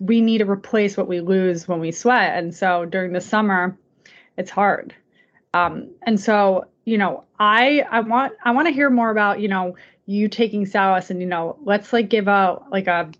we 0.00 0.20
need 0.20 0.38
to 0.38 0.50
replace 0.50 0.96
what 0.96 1.08
we 1.08 1.20
lose 1.20 1.66
when 1.66 1.80
we 1.80 1.92
sweat. 1.92 2.36
And 2.36 2.54
so 2.54 2.84
during 2.84 3.12
the 3.12 3.20
summer, 3.20 3.76
it's 4.36 4.50
hard. 4.50 4.94
Um, 5.54 5.90
and 6.02 6.18
so, 6.18 6.66
you 6.84 6.98
know, 6.98 7.24
I 7.38 7.84
I 7.90 8.00
want 8.00 8.32
I 8.44 8.50
want 8.52 8.68
to 8.68 8.74
hear 8.74 8.90
more 8.90 9.10
about, 9.10 9.40
you 9.40 9.48
know, 9.48 9.76
you 10.06 10.28
taking 10.28 10.66
Salus 10.66 11.10
and 11.10 11.20
you 11.20 11.26
know, 11.26 11.56
let's 11.62 11.92
like 11.92 12.08
give 12.08 12.28
out 12.28 12.70
like 12.70 12.86
a 12.86 13.10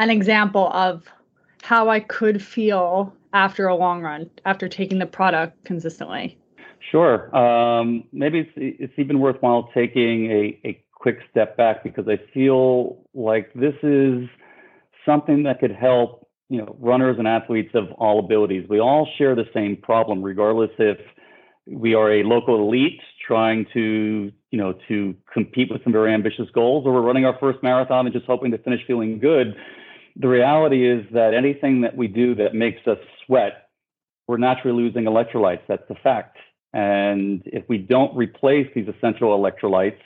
an 0.00 0.08
example 0.08 0.70
of 0.72 1.04
how 1.62 1.90
I 1.90 2.00
could 2.00 2.42
feel 2.42 3.14
after 3.34 3.68
a 3.68 3.76
long 3.76 4.00
run, 4.00 4.30
after 4.46 4.66
taking 4.66 4.98
the 4.98 5.06
product 5.06 5.62
consistently? 5.64 6.38
Sure. 6.90 7.34
Um, 7.36 8.04
maybe 8.10 8.40
it's, 8.40 8.50
it's 8.56 8.94
even 8.96 9.20
worthwhile 9.20 9.68
taking 9.74 10.30
a, 10.30 10.60
a 10.64 10.82
quick 10.94 11.18
step 11.30 11.56
back 11.58 11.84
because 11.84 12.06
I 12.08 12.18
feel 12.32 13.04
like 13.12 13.52
this 13.54 13.74
is 13.82 14.26
something 15.04 15.42
that 15.44 15.60
could 15.60 15.72
help 15.72 16.26
you 16.48 16.58
know 16.58 16.76
runners 16.80 17.16
and 17.18 17.28
athletes 17.28 17.70
of 17.74 17.92
all 17.92 18.18
abilities. 18.18 18.66
We 18.68 18.80
all 18.80 19.06
share 19.18 19.34
the 19.34 19.44
same 19.54 19.76
problem, 19.76 20.22
regardless 20.22 20.70
if 20.78 20.98
we 21.66 21.94
are 21.94 22.10
a 22.10 22.24
local 22.24 22.66
elite 22.66 23.00
trying 23.24 23.66
to 23.74 24.32
you 24.50 24.58
know 24.58 24.74
to 24.88 25.14
compete 25.32 25.70
with 25.70 25.84
some 25.84 25.92
very 25.92 26.12
ambitious 26.12 26.48
goals, 26.54 26.86
or 26.86 26.94
we're 26.94 27.02
running 27.02 27.26
our 27.26 27.36
first 27.38 27.62
marathon 27.62 28.06
and 28.06 28.12
just 28.14 28.26
hoping 28.26 28.50
to 28.50 28.58
finish 28.58 28.80
feeling 28.86 29.20
good 29.20 29.54
the 30.16 30.28
reality 30.28 30.88
is 30.88 31.06
that 31.12 31.34
anything 31.34 31.82
that 31.82 31.96
we 31.96 32.08
do 32.08 32.34
that 32.36 32.54
makes 32.54 32.86
us 32.86 32.98
sweat, 33.26 33.68
we're 34.26 34.38
naturally 34.38 34.82
losing 34.82 35.04
electrolytes. 35.04 35.62
That's 35.68 35.86
the 35.88 35.96
fact. 35.96 36.36
And 36.72 37.42
if 37.46 37.64
we 37.68 37.78
don't 37.78 38.16
replace 38.16 38.68
these 38.74 38.86
essential 38.88 39.36
electrolytes, 39.36 39.98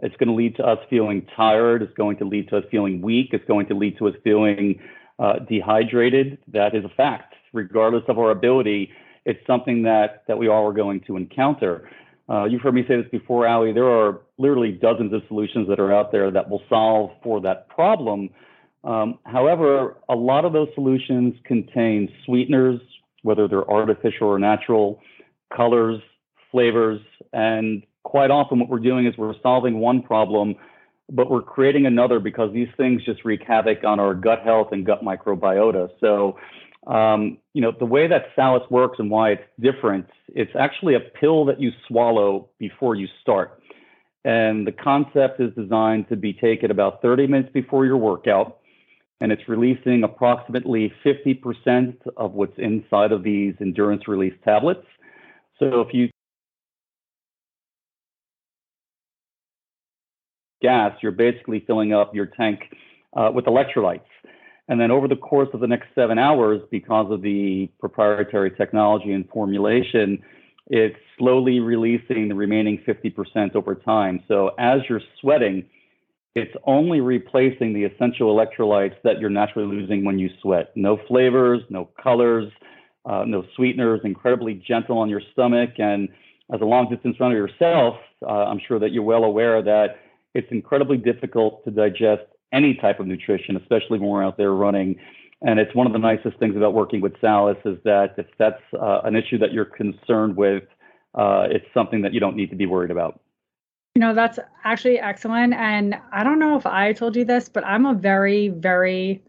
it's 0.00 0.14
going 0.16 0.28
to 0.28 0.34
lead 0.34 0.56
to 0.56 0.64
us 0.64 0.78
feeling 0.90 1.26
tired. 1.34 1.82
It's 1.82 1.94
going 1.94 2.18
to 2.18 2.24
lead 2.24 2.48
to 2.50 2.58
us 2.58 2.64
feeling 2.70 3.00
weak. 3.00 3.30
It's 3.32 3.44
going 3.46 3.66
to 3.66 3.74
lead 3.74 3.98
to 3.98 4.08
us 4.08 4.14
feeling 4.22 4.78
uh, 5.18 5.40
dehydrated. 5.48 6.38
That 6.48 6.74
is 6.74 6.84
a 6.84 6.90
fact. 6.90 7.34
Regardless 7.52 8.04
of 8.08 8.18
our 8.18 8.30
ability, 8.30 8.90
it's 9.24 9.44
something 9.46 9.82
that, 9.84 10.24
that 10.28 10.38
we 10.38 10.48
all 10.48 10.68
are 10.68 10.72
going 10.72 11.00
to 11.06 11.16
encounter. 11.16 11.88
Uh, 12.28 12.44
you've 12.44 12.60
heard 12.60 12.74
me 12.74 12.84
say 12.86 12.96
this 12.96 13.10
before, 13.10 13.46
Ali. 13.46 13.72
There 13.72 13.88
are 13.88 14.20
literally 14.38 14.72
dozens 14.72 15.12
of 15.12 15.22
solutions 15.28 15.68
that 15.68 15.80
are 15.80 15.92
out 15.92 16.12
there 16.12 16.30
that 16.30 16.50
will 16.50 16.62
solve 16.68 17.10
for 17.22 17.40
that 17.40 17.68
problem. 17.68 18.30
Um, 18.84 19.18
however, 19.24 19.96
a 20.08 20.14
lot 20.14 20.44
of 20.44 20.52
those 20.52 20.68
solutions 20.74 21.34
contain 21.44 22.08
sweeteners, 22.24 22.80
whether 23.22 23.48
they're 23.48 23.68
artificial 23.68 24.28
or 24.28 24.38
natural, 24.38 25.00
colors, 25.54 26.00
flavors, 26.50 27.00
and 27.32 27.82
quite 28.04 28.30
often 28.30 28.60
what 28.60 28.68
we're 28.68 28.78
doing 28.78 29.06
is 29.06 29.16
we're 29.18 29.34
solving 29.42 29.80
one 29.80 30.00
problem, 30.00 30.54
but 31.10 31.28
we're 31.28 31.42
creating 31.42 31.86
another 31.86 32.20
because 32.20 32.52
these 32.52 32.68
things 32.76 33.04
just 33.04 33.24
wreak 33.24 33.42
havoc 33.46 33.82
on 33.84 33.98
our 33.98 34.14
gut 34.14 34.40
health 34.44 34.68
and 34.70 34.86
gut 34.86 35.02
microbiota. 35.02 35.90
So, 36.00 36.38
um, 36.86 37.38
you 37.52 37.60
know, 37.60 37.72
the 37.76 37.84
way 37.84 38.06
that 38.06 38.26
Salus 38.36 38.62
works 38.70 38.98
and 39.00 39.10
why 39.10 39.32
it's 39.32 39.42
different, 39.60 40.06
it's 40.28 40.52
actually 40.56 40.94
a 40.94 41.00
pill 41.00 41.44
that 41.46 41.60
you 41.60 41.72
swallow 41.88 42.48
before 42.58 42.94
you 42.94 43.08
start. 43.20 43.60
And 44.24 44.66
the 44.66 44.72
concept 44.72 45.40
is 45.40 45.52
designed 45.54 46.08
to 46.08 46.16
be 46.16 46.32
taken 46.32 46.70
about 46.70 47.02
30 47.02 47.26
minutes 47.26 47.50
before 47.52 47.86
your 47.86 47.96
workout 47.96 48.58
and 49.20 49.32
it's 49.32 49.48
releasing 49.48 50.04
approximately 50.04 50.92
50% 51.04 51.96
of 52.16 52.32
what's 52.32 52.58
inside 52.58 53.12
of 53.12 53.22
these 53.22 53.54
endurance 53.60 54.08
release 54.08 54.34
tablets. 54.44 54.86
So 55.58 55.80
if 55.80 55.94
you 55.94 56.08
gas, 60.60 60.92
you're 61.02 61.12
basically 61.12 61.62
filling 61.66 61.92
up 61.92 62.14
your 62.14 62.26
tank 62.26 62.60
uh, 63.16 63.30
with 63.32 63.46
electrolytes. 63.46 64.00
And 64.68 64.80
then 64.80 64.90
over 64.90 65.06
the 65.06 65.16
course 65.16 65.48
of 65.54 65.60
the 65.60 65.66
next 65.66 65.86
seven 65.94 66.18
hours, 66.18 66.60
because 66.70 67.10
of 67.10 67.22
the 67.22 67.70
proprietary 67.78 68.50
technology 68.50 69.12
and 69.12 69.28
formulation, 69.28 70.22
it's 70.66 70.96
slowly 71.18 71.60
releasing 71.60 72.28
the 72.28 72.34
remaining 72.34 72.78
50% 72.86 73.54
over 73.54 73.76
time. 73.76 74.22
So 74.26 74.50
as 74.58 74.80
you're 74.88 75.02
sweating, 75.20 75.64
it's 76.36 76.54
only 76.64 77.00
replacing 77.00 77.72
the 77.72 77.84
essential 77.84 78.36
electrolytes 78.36 78.94
that 79.04 79.18
you're 79.18 79.30
naturally 79.30 79.66
losing 79.66 80.04
when 80.04 80.18
you 80.18 80.28
sweat. 80.42 80.70
No 80.76 80.98
flavors, 81.08 81.62
no 81.70 81.88
colors, 82.00 82.52
uh, 83.06 83.24
no 83.26 83.42
sweeteners, 83.56 84.02
incredibly 84.04 84.52
gentle 84.54 84.98
on 84.98 85.08
your 85.08 85.22
stomach. 85.32 85.70
And 85.78 86.10
as 86.52 86.60
a 86.60 86.66
long 86.66 86.90
distance 86.90 87.16
runner 87.18 87.36
yourself, 87.36 87.94
uh, 88.22 88.44
I'm 88.50 88.60
sure 88.68 88.78
that 88.78 88.92
you're 88.92 89.02
well 89.02 89.24
aware 89.24 89.62
that 89.62 89.96
it's 90.34 90.46
incredibly 90.50 90.98
difficult 90.98 91.64
to 91.64 91.70
digest 91.70 92.24
any 92.52 92.74
type 92.74 93.00
of 93.00 93.06
nutrition, 93.06 93.56
especially 93.56 93.98
when 93.98 94.10
we're 94.10 94.24
out 94.24 94.36
there 94.36 94.52
running. 94.52 94.96
And 95.40 95.58
it's 95.58 95.74
one 95.74 95.86
of 95.86 95.94
the 95.94 95.98
nicest 95.98 96.38
things 96.38 96.54
about 96.54 96.74
working 96.74 97.00
with 97.00 97.14
Salus 97.18 97.56
is 97.64 97.78
that 97.84 98.14
if 98.18 98.26
that's 98.38 98.60
uh, 98.78 99.00
an 99.04 99.16
issue 99.16 99.38
that 99.38 99.54
you're 99.54 99.64
concerned 99.64 100.36
with, 100.36 100.64
uh, 101.14 101.46
it's 101.50 101.64
something 101.72 102.02
that 102.02 102.12
you 102.12 102.20
don't 102.20 102.36
need 102.36 102.50
to 102.50 102.56
be 102.56 102.66
worried 102.66 102.90
about. 102.90 103.20
You 103.96 104.00
know, 104.00 104.12
that's 104.12 104.38
actually 104.62 104.98
excellent. 104.98 105.54
And 105.54 105.98
I 106.12 106.22
don't 106.22 106.38
know 106.38 106.58
if 106.58 106.66
I 106.66 106.92
told 106.92 107.16
you 107.16 107.24
this, 107.24 107.48
but 107.48 107.64
I'm 107.64 107.86
a 107.86 107.94
very, 107.94 108.48
very 108.48 109.22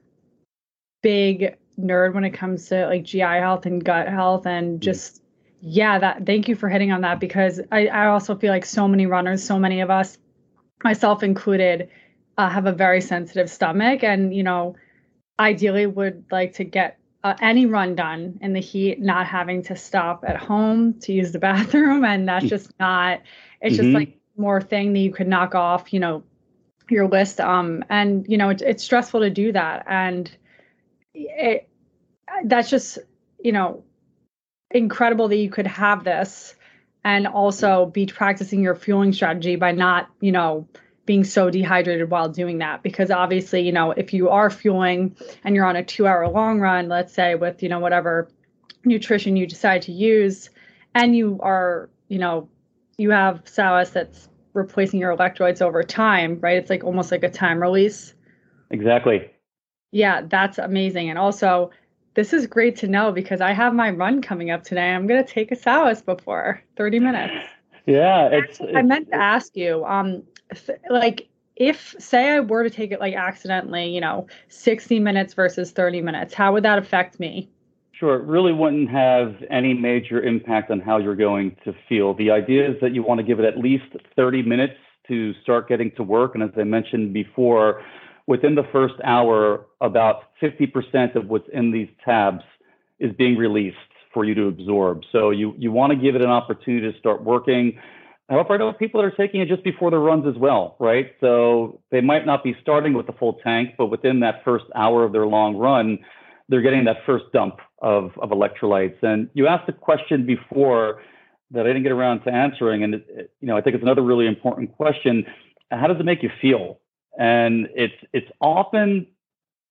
big 1.02 1.56
nerd 1.80 2.14
when 2.14 2.26
it 2.26 2.32
comes 2.32 2.68
to 2.68 2.86
like 2.86 3.06
GI 3.06 3.22
health 3.22 3.66
and 3.66 3.82
gut 3.82 4.10
health 4.10 4.46
and 4.46 4.74
mm-hmm. 4.74 4.82
just 4.82 5.24
yeah, 5.62 6.00
that 6.00 6.26
thank 6.26 6.50
you 6.50 6.56
for 6.58 6.68
hitting 6.68 6.92
on 6.92 7.00
that 7.00 7.22
because 7.22 7.62
I, 7.72 7.88
I 7.88 8.08
also 8.08 8.36
feel 8.36 8.52
like 8.52 8.66
so 8.66 8.90
many 8.90 9.06
runners, 9.06 9.42
so 9.42 9.58
many 9.58 9.80
of 9.80 9.90
us, 9.90 10.18
myself 10.84 11.24
included, 11.24 11.90
uh, 12.38 12.50
have 12.50 12.66
a 12.66 12.74
very 12.74 13.00
sensitive 13.00 13.50
stomach 13.50 14.04
and 14.04 14.36
you 14.36 14.44
know, 14.44 14.76
ideally 15.40 15.86
would 15.86 16.26
like 16.30 16.56
to 16.56 16.66
get 16.66 17.00
uh, 17.24 17.36
any 17.42 17.68
run 17.68 17.96
done 17.96 18.38
in 18.42 18.52
the 18.52 18.60
heat, 18.60 19.00
not 19.00 19.28
having 19.28 19.64
to 19.64 19.78
stop 19.78 20.26
at 20.28 20.36
home 20.36 21.00
to 21.00 21.14
use 21.14 21.32
the 21.32 21.40
bathroom, 21.50 22.04
and 22.04 22.28
that's 22.28 22.46
mm. 22.46 22.50
just 22.50 22.78
not. 22.82 23.22
It's 23.62 23.78
mm-hmm. 23.78 23.84
just 23.84 23.96
like 23.96 24.17
more 24.38 24.62
thing 24.62 24.94
that 24.94 25.00
you 25.00 25.12
could 25.12 25.28
knock 25.28 25.56
off, 25.56 25.92
you 25.92 26.00
know, 26.00 26.24
your 26.90 27.08
list. 27.08 27.40
Um, 27.40 27.84
and 27.90 28.26
you 28.28 28.38
know, 28.38 28.50
it's 28.50 28.62
it's 28.62 28.84
stressful 28.84 29.22
to 29.22 29.30
do 29.30 29.52
that, 29.52 29.86
and 29.88 30.30
it 31.14 31.70
that's 32.46 32.70
just 32.70 33.00
you 33.44 33.52
know 33.52 33.84
incredible 34.72 35.28
that 35.28 35.38
you 35.38 35.50
could 35.50 35.68
have 35.68 36.04
this 36.04 36.56
and 37.04 37.26
also 37.26 37.86
be 37.86 38.06
practicing 38.06 38.62
your 38.62 38.76
fueling 38.76 39.14
strategy 39.14 39.56
by 39.56 39.72
not 39.72 40.10
you 40.20 40.32
know 40.32 40.68
being 41.06 41.24
so 41.24 41.50
dehydrated 41.50 42.10
while 42.10 42.28
doing 42.28 42.58
that 42.58 42.84
because 42.84 43.10
obviously 43.10 43.62
you 43.62 43.72
know 43.72 43.92
if 43.92 44.14
you 44.14 44.30
are 44.30 44.50
fueling 44.50 45.16
and 45.46 45.56
you're 45.56 45.66
on 45.66 45.78
a 45.78 45.84
two 45.84 46.06
hour 46.06 46.28
long 46.28 46.60
run 46.60 46.90
let's 46.90 47.14
say 47.14 47.36
with 47.36 47.64
you 47.64 47.70
know 47.70 47.80
whatever 47.80 48.28
nutrition 48.84 49.38
you 49.38 49.48
decide 49.48 49.82
to 49.82 49.94
use 49.94 50.50
and 50.94 51.16
you 51.16 51.40
are 51.42 51.90
you 52.10 52.20
know 52.20 52.50
you 52.98 53.12
have 53.12 53.42
Salus 53.46 53.92
that's 53.92 54.30
replacing 54.54 55.00
your 55.00 55.16
electrolytes 55.16 55.62
over 55.62 55.84
time 55.84 56.40
right? 56.42 56.58
It's 56.58 56.70
like 56.70 56.84
almost 56.84 57.12
like 57.12 57.24
a 57.24 57.30
time 57.30 57.62
release. 57.62 58.14
Exactly. 58.72 59.30
Yeah 59.92 60.22
that's 60.22 60.58
amazing. 60.58 61.10
And 61.10 61.20
also 61.20 61.72
this 62.16 62.34
is 62.34 62.48
great 62.48 62.76
to 62.78 62.88
know 62.88 63.12
because 63.12 63.42
i 63.42 63.54
have 63.54 63.76
my 63.76 63.92
run 63.92 64.22
coming 64.22 64.52
up 64.52 64.64
today. 64.64 64.90
I'm 64.90 65.08
going 65.08 65.24
to 65.24 65.32
take 65.32 65.52
a 65.52 65.56
Salus 65.56 66.02
before 66.02 66.62
30 66.76 67.00
minutes. 67.00 67.46
Yeah 67.86 68.30
it's, 68.32 68.60
i 68.76 68.82
meant 68.82 69.10
to 69.10 69.16
ask 69.16 69.56
you 69.56 69.86
um 69.86 70.24
like 70.90 71.30
if 71.58 71.96
say 72.00 72.30
I 72.30 72.40
were 72.40 72.64
to 72.64 72.70
take 72.70 72.92
it 72.92 73.00
like 73.00 73.16
accidentally, 73.16 73.90
you 73.90 74.00
know, 74.00 74.28
60 74.48 75.00
minutes 75.00 75.34
versus 75.34 75.72
30 75.72 76.02
minutes, 76.02 76.34
how 76.34 76.54
would 76.54 76.64
that 76.64 76.78
affect 76.78 77.20
me? 77.20 77.50
Sure, 78.00 78.16
it 78.16 78.26
really 78.26 78.54
wouldn't 78.54 78.92
have 78.92 79.36
any 79.50 79.74
major 79.74 80.22
impact 80.22 80.70
on 80.70 80.80
how 80.80 80.98
you're 80.98 81.16
going 81.16 81.56
to 81.64 81.74
feel. 81.90 82.14
The 82.14 82.30
idea 82.30 82.70
is 82.70 82.76
that 82.82 82.94
you 82.94 83.02
want 83.02 83.20
to 83.20 83.24
give 83.24 83.40
it 83.40 83.46
at 83.46 83.58
least 83.58 83.86
30 84.16 84.44
minutes 84.44 84.76
to 85.08 85.34
start 85.42 85.68
getting 85.68 85.92
to 85.98 86.04
work. 86.04 86.36
And 86.36 86.44
as 86.44 86.52
I 86.58 86.64
mentioned 86.64 87.12
before, 87.12 87.82
within 88.28 88.54
the 88.54 88.66
first 88.72 88.94
hour, 89.04 89.66
about 89.82 90.24
50% 90.44 91.16
of 91.16 91.28
what's 91.28 91.48
in 91.52 91.72
these 91.72 91.88
tabs 92.06 92.44
is 93.00 93.12
being 93.18 93.36
released 93.36 93.78
for 94.14 94.24
you 94.24 94.36
to 94.36 94.48
absorb. 94.48 95.02
So 95.12 95.32
you, 95.32 95.56
you 95.58 95.72
want 95.72 95.92
to 95.92 95.98
give 95.98 96.16
it 96.16 96.22
an 96.22 96.30
opportunity 96.30 96.92
to 96.92 97.00
start 97.00 97.24
working. 97.24 97.80
However, 98.30 98.54
I 98.54 98.58
know 98.58 98.74
people 98.74 99.02
that 99.02 99.08
are 99.08 99.16
taking 99.16 99.42
it 99.42 99.48
just 99.48 99.64
before 99.64 99.90
the 99.90 99.98
runs 99.98 100.28
as 100.28 100.40
well, 100.40 100.76
right? 100.80 101.14
So 101.20 101.80
they 101.90 102.02
might 102.02 102.28
not 102.28 102.44
be 102.44 102.56
starting 102.62 102.94
with 102.94 103.08
the 103.08 103.14
full 103.14 103.40
tank, 103.44 103.72
but 103.76 103.88
within 103.88 104.20
that 104.20 104.44
first 104.44 104.66
hour 104.76 105.04
of 105.04 105.14
their 105.14 105.26
long 105.26 105.56
run, 105.56 106.00
they're 106.50 106.62
getting 106.62 106.86
that 106.86 106.98
first 107.06 107.26
dump 107.34 107.60
of, 107.82 108.12
of 108.22 108.30
electrolytes. 108.30 109.02
And 109.02 109.30
you 109.34 109.48
asked 109.48 109.70
a 109.70 109.74
question 109.74 110.26
before 110.26 111.02
that 111.52 111.66
I 111.66 111.70
didn't 111.70 111.84
get 111.84 111.92
around 111.92 112.22
to 112.24 112.32
answering, 112.32 112.84
and 112.84 112.96
it, 112.96 113.32
you 113.40 113.48
know 113.48 113.58
I 113.58 113.62
think 113.62 113.76
it's 113.76 113.84
another 113.84 114.02
really 114.02 114.28
important 114.28 114.76
question. 114.76 115.26
How 115.72 115.88
does 115.88 116.00
it 116.00 116.06
make 116.06 116.24
you 116.24 116.30
feel? 116.42 116.80
And 117.18 117.68
it's 117.76 117.94
it's 118.14 118.30
often 118.42 119.08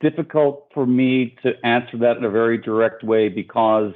difficult 0.00 0.68
for 0.74 0.86
me 0.86 1.36
to 1.42 1.52
answer 1.64 1.96
that 1.98 2.16
in 2.16 2.24
a 2.24 2.30
very 2.30 2.58
direct 2.58 3.02
way 3.02 3.28
because 3.28 3.92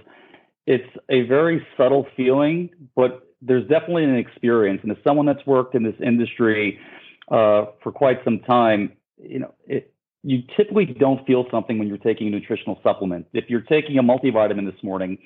it's 0.67 0.89
a 1.09 1.23
very 1.23 1.67
subtle 1.77 2.07
feeling, 2.17 2.71
but 2.95 3.27
there's 3.43 3.67
definitely 3.69 4.05
an 4.05 4.17
experience, 4.17 4.81
and 4.83 4.93
as 4.93 4.99
someone 5.03 5.27
that's 5.27 5.45
worked 5.47 5.75
in 5.75 5.83
this 5.83 5.95
industry 6.05 6.79
uh, 7.31 7.67
for 7.83 7.93
quite 7.93 8.23
some 8.25 8.41
time, 8.41 8.93
you 9.19 9.39
know, 9.39 9.55
it, 9.67 9.93
you 10.23 10.43
typically 10.57 10.87
don't 10.87 11.27
feel 11.27 11.47
something 11.51 11.79
when 11.79 11.89
you're 11.89 11.99
taking 11.99 12.27
a 12.29 12.31
nutritional 12.31 12.79
supplement. 12.83 13.27
If 13.33 13.49
you're 13.49 13.63
taking 13.63 13.99
a 13.99 14.03
multivitamin 14.03 14.71
this 14.71 14.83
morning, 14.83 15.19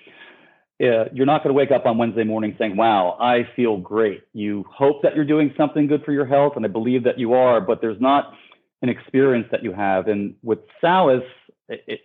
uh, 0.81 1.07
you're 1.13 1.27
not 1.27 1.43
going 1.43 1.55
to 1.55 1.59
wake 1.59 1.71
up 1.71 1.87
on 1.87 1.99
Wednesday 1.99 2.25
morning 2.25 2.55
saying, 2.59 2.77
"Wow, 2.77 3.17
I 3.21 3.49
feel 3.57 3.77
great." 3.77 4.23
You 4.33 4.65
hope 4.71 5.03
that 5.03 5.15
you're 5.15 5.25
doing 5.25 5.53
something 5.57 5.87
good 5.87 6.05
for 6.05 6.13
your 6.13 6.27
health, 6.27 6.55
and 6.57 6.65
I 6.65 6.69
believe 6.69 7.05
that 7.05 7.19
you 7.19 7.33
are, 7.35 7.61
but 7.61 7.81
there's 7.81 8.01
not 8.01 8.35
an 8.83 8.89
experience 8.89 9.47
that 9.51 9.63
you 9.63 9.73
have. 9.73 10.09
And 10.09 10.35
with 10.43 10.59
Salus, 10.81 11.23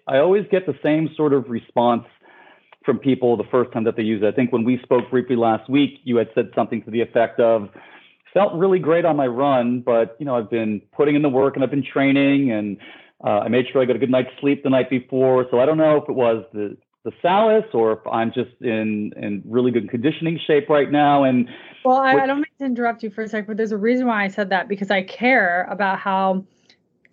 I 0.07 0.17
always 0.17 0.45
get 0.49 0.65
the 0.65 0.77
same 0.81 1.09
sort 1.15 1.33
of 1.33 1.49
response 1.49 2.05
from 2.85 2.97
people 2.99 3.35
the 3.37 3.43
first 3.51 3.71
time 3.73 3.83
that 3.83 3.95
they 3.97 4.03
use 4.03 4.23
it. 4.23 4.27
I 4.27 4.31
think 4.31 4.51
when 4.51 4.63
we 4.63 4.79
spoke 4.83 5.09
briefly 5.11 5.35
last 5.35 5.69
week, 5.69 5.99
you 6.03 6.15
had 6.17 6.29
said 6.33 6.49
something 6.55 6.81
to 6.83 6.91
the 6.91 7.01
effect 7.01 7.39
of, 7.39 7.69
felt 8.33 8.53
really 8.53 8.79
great 8.79 9.05
on 9.05 9.15
my 9.15 9.27
run, 9.27 9.81
but 9.81 10.15
you 10.19 10.25
know, 10.25 10.35
I've 10.35 10.49
been 10.49 10.81
putting 10.95 11.15
in 11.15 11.21
the 11.21 11.29
work 11.29 11.55
and 11.55 11.63
I've 11.63 11.71
been 11.71 11.85
training 11.85 12.51
and 12.51 12.77
uh, 13.23 13.39
I 13.39 13.47
made 13.47 13.65
sure 13.71 13.81
I 13.81 13.85
got 13.85 13.95
a 13.95 13.99
good 13.99 14.09
night's 14.09 14.29
sleep 14.39 14.63
the 14.63 14.69
night 14.69 14.89
before. 14.89 15.45
So 15.51 15.59
I 15.59 15.65
don't 15.65 15.77
know 15.77 15.97
if 15.97 16.09
it 16.09 16.15
was 16.15 16.45
the 16.53 16.77
the 17.05 17.11
Salus 17.21 17.63
or 17.73 17.93
if 17.93 17.99
I'm 18.11 18.31
just 18.33 18.51
in 18.61 19.13
in 19.15 19.41
really 19.45 19.71
good 19.71 19.89
conditioning 19.89 20.39
shape 20.45 20.69
right 20.69 20.91
now. 20.91 21.23
And 21.23 21.49
well, 21.85 21.97
I, 21.97 22.13
I 22.13 22.25
don't 22.25 22.37
mean 22.37 22.45
to 22.59 22.65
interrupt 22.65 23.03
you 23.03 23.09
for 23.09 23.23
a 23.23 23.27
sec, 23.27 23.47
but 23.47 23.57
there's 23.57 23.71
a 23.71 23.77
reason 23.77 24.07
why 24.07 24.23
I 24.23 24.27
said 24.27 24.49
that 24.49 24.67
because 24.67 24.91
I 24.91 25.03
care 25.03 25.65
about 25.69 25.99
how 25.99 26.43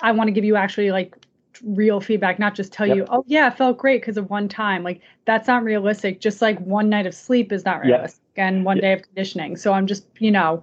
I 0.01 0.13
want 0.13 0.29
to 0.29 0.33
give 0.33 0.45
you 0.45 0.57
actually 0.57 0.91
like 0.91 1.17
real 1.63 2.01
feedback, 2.01 2.39
not 2.39 2.55
just 2.55 2.73
tell 2.73 2.87
yep. 2.87 2.97
you, 2.97 3.07
oh 3.09 3.25
yeah, 3.27 3.49
it 3.49 3.57
felt 3.57 3.79
great 3.79 4.03
because 4.03 4.17
of 4.17 4.29
one 4.29 4.49
time. 4.49 4.83
Like 4.83 5.01
that's 5.25 5.47
not 5.47 5.63
realistic. 5.65 6.21
Just 6.21 6.43
like 6.43 6.59
one 6.61 6.89
night 6.89 7.07
of 7.07 7.15
sleep 7.15 7.53
is 7.53 7.65
not 7.65 7.81
realistic 7.81 8.21
yep. 8.37 8.49
and 8.49 8.65
one 8.65 8.77
yep. 8.77 8.83
day 8.83 8.93
of 8.93 9.03
conditioning. 9.03 9.57
So 9.57 9.73
I'm 9.73 9.87
just, 9.87 10.05
you 10.19 10.31
know, 10.31 10.63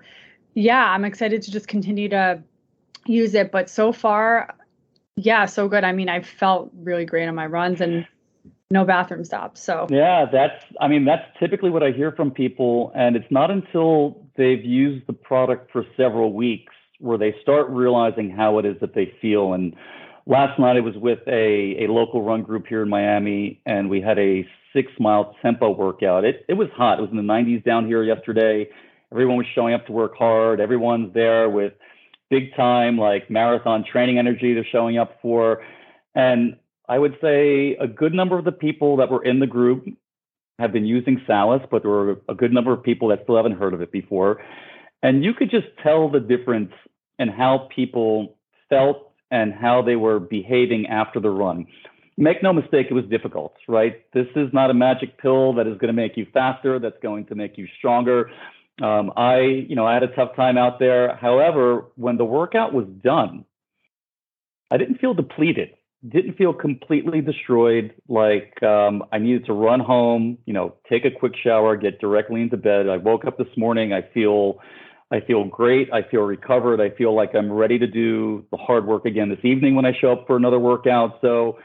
yeah, 0.53 0.91
I'm 0.91 1.05
excited 1.05 1.41
to 1.43 1.51
just 1.51 1.67
continue 1.67 2.09
to 2.09 2.41
use 3.05 3.33
it. 3.33 3.51
But 3.51 3.69
so 3.69 3.91
far, 3.91 4.55
yeah, 5.15 5.45
so 5.45 5.67
good. 5.67 5.83
I 5.83 5.91
mean, 5.91 6.09
I 6.09 6.21
felt 6.21 6.71
really 6.75 7.05
great 7.05 7.27
on 7.27 7.35
my 7.35 7.45
runs 7.45 7.81
and 7.81 8.07
no 8.71 8.85
bathroom 8.85 9.23
stops. 9.23 9.61
So 9.61 9.87
yeah, 9.89 10.25
that's 10.31 10.63
I 10.81 10.87
mean, 10.87 11.05
that's 11.05 11.25
typically 11.39 11.69
what 11.69 11.83
I 11.83 11.91
hear 11.91 12.11
from 12.11 12.31
people. 12.31 12.91
And 12.95 13.15
it's 13.15 13.29
not 13.31 13.51
until 13.51 14.25
they've 14.35 14.63
used 14.63 15.07
the 15.07 15.13
product 15.13 15.71
for 15.71 15.85
several 15.95 16.33
weeks 16.33 16.73
where 16.99 17.17
they 17.17 17.35
start 17.41 17.69
realizing 17.69 18.29
how 18.29 18.59
it 18.59 18.65
is 18.65 18.79
that 18.79 18.95
they 18.95 19.13
feel 19.21 19.53
and 19.53 19.75
last 20.25 20.59
night 20.59 20.77
I 20.77 20.79
was 20.79 20.95
with 20.95 21.19
a, 21.27 21.85
a 21.85 21.87
local 21.87 22.21
run 22.21 22.43
group 22.43 22.67
here 22.67 22.81
in 22.81 22.89
Miami, 22.89 23.61
and 23.65 23.89
we 23.89 24.01
had 24.01 24.17
a 24.19 24.47
six 24.73 24.91
mile 24.99 25.35
tempo 25.41 25.71
workout. 25.71 26.25
It, 26.25 26.45
it 26.47 26.53
was 26.53 26.69
hot. 26.75 26.99
It 26.99 27.01
was 27.01 27.11
in 27.11 27.17
the 27.17 27.23
90s 27.23 27.63
down 27.63 27.85
here 27.85 28.03
yesterday. 28.03 28.69
Everyone 29.13 29.37
was 29.37 29.45
showing 29.53 29.75
up 29.75 29.85
to 29.85 29.91
work 29.91 30.17
hard. 30.17 30.59
Everyone's 30.59 31.13
there 31.13 31.47
with 31.47 31.73
big 32.31 32.55
time, 32.55 32.97
like 32.97 33.29
marathon 33.29 33.85
training 33.89 34.17
energy 34.17 34.55
they're 34.55 34.65
showing 34.71 34.97
up 34.97 35.19
for. 35.21 35.63
And 36.15 36.57
I 36.89 36.97
would 36.97 37.15
say 37.21 37.77
a 37.79 37.87
good 37.87 38.13
number 38.13 38.39
of 38.39 38.43
the 38.43 38.51
people 38.51 38.97
that 38.97 39.11
were 39.11 39.23
in 39.23 39.39
the 39.39 39.45
group 39.45 39.85
have 40.57 40.71
been 40.73 40.85
using 40.85 41.21
Salus, 41.27 41.61
but 41.69 41.83
there 41.83 41.91
were 41.91 42.21
a 42.27 42.33
good 42.33 42.51
number 42.51 42.73
of 42.73 42.81
people 42.81 43.09
that 43.09 43.19
still 43.23 43.35
haven't 43.35 43.57
heard 43.59 43.75
of 43.75 43.81
it 43.81 43.91
before. 43.91 44.41
And 45.03 45.23
you 45.23 45.35
could 45.35 45.51
just 45.51 45.67
tell 45.83 46.09
the 46.09 46.19
difference 46.19 46.71
in 47.19 47.27
how 47.27 47.69
people 47.75 48.35
felt 48.67 49.11
and 49.29 49.53
how 49.53 49.83
they 49.83 49.95
were 49.95 50.19
behaving 50.19 50.87
after 50.87 51.19
the 51.19 51.29
run. 51.29 51.67
Make 52.17 52.41
no 52.41 52.51
mistake, 52.51 52.87
it 52.89 52.93
was 52.93 53.05
difficult, 53.05 53.53
right? 53.67 54.03
This 54.13 54.27
is 54.35 54.49
not 54.53 54.71
a 54.71 54.73
magic 54.73 55.19
pill 55.19 55.53
that 55.53 55.67
is 55.67 55.77
going 55.77 55.87
to 55.87 56.01
make 56.01 56.17
you 56.17 56.25
faster, 56.33 56.79
that's 56.79 56.97
going 57.01 57.25
to 57.27 57.35
make 57.35 57.57
you 57.57 57.67
stronger. 57.77 58.29
Um, 58.81 59.13
I, 59.15 59.39
you 59.41 59.75
know, 59.75 59.85
I 59.85 59.93
had 59.93 60.03
a 60.03 60.15
tough 60.15 60.35
time 60.35 60.57
out 60.57 60.79
there. 60.79 61.15
However, 61.15 61.85
when 61.95 62.17
the 62.17 62.25
workout 62.25 62.73
was 62.73 62.87
done, 63.03 63.45
I 64.71 64.77
didn't 64.77 64.99
feel 64.99 65.13
depleted, 65.13 65.75
didn't 66.07 66.37
feel 66.37 66.53
completely 66.53 67.21
destroyed. 67.21 67.93
Like 68.07 68.61
um, 68.63 69.03
I 69.11 69.19
needed 69.19 69.45
to 69.45 69.53
run 69.53 69.79
home, 69.79 70.39
you 70.45 70.53
know, 70.53 70.75
take 70.89 71.05
a 71.05 71.11
quick 71.11 71.33
shower, 71.41 71.77
get 71.77 71.99
directly 71.99 72.41
into 72.41 72.57
bed. 72.57 72.89
I 72.89 72.97
woke 72.97 73.25
up 73.25 73.37
this 73.37 73.55
morning, 73.55 73.93
I 73.93 74.01
feel 74.01 74.59
I 75.13 75.19
feel 75.19 75.43
great. 75.43 75.93
I 75.93 76.01
feel 76.01 76.21
recovered. 76.21 76.81
I 76.81 76.89
feel 76.89 77.13
like 77.13 77.35
I'm 77.35 77.51
ready 77.51 77.77
to 77.77 77.85
do 77.85 78.45
the 78.49 78.57
hard 78.57 78.87
work 78.87 79.05
again 79.05 79.29
this 79.29 79.43
evening 79.43 79.75
when 79.75 79.85
I 79.85 79.93
show 79.93 80.11
up 80.11 80.25
for 80.25 80.35
another 80.35 80.57
workout. 80.57 81.19
So 81.21 81.59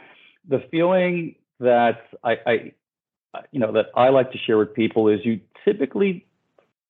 the 0.47 0.62
feeling 0.71 1.35
that 1.59 2.03
I, 2.23 2.37
I 2.47 2.73
you 3.51 3.59
know, 3.59 3.73
that 3.73 3.87
I 3.97 4.11
like 4.11 4.33
to 4.33 4.38
share 4.38 4.59
with 4.59 4.75
people 4.75 5.09
is 5.09 5.21
you 5.25 5.40
typically 5.64 6.27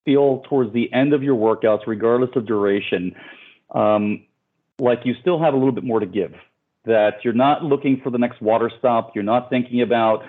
feel 0.08 0.40
towards 0.48 0.72
the 0.72 0.90
end 0.92 1.12
of 1.12 1.22
your 1.22 1.36
workouts, 1.36 1.80
regardless 1.86 2.30
of 2.34 2.46
duration, 2.46 3.14
um, 3.74 4.24
like 4.78 5.00
you 5.04 5.14
still 5.20 5.38
have 5.42 5.52
a 5.52 5.56
little 5.56 5.72
bit 5.72 5.84
more 5.84 6.00
to 6.00 6.06
give. 6.06 6.32
That 6.86 7.16
you're 7.22 7.34
not 7.34 7.62
looking 7.62 8.00
for 8.02 8.08
the 8.08 8.16
next 8.16 8.40
water 8.40 8.70
stop. 8.78 9.10
You're 9.14 9.24
not 9.24 9.50
thinking 9.50 9.82
about 9.82 10.22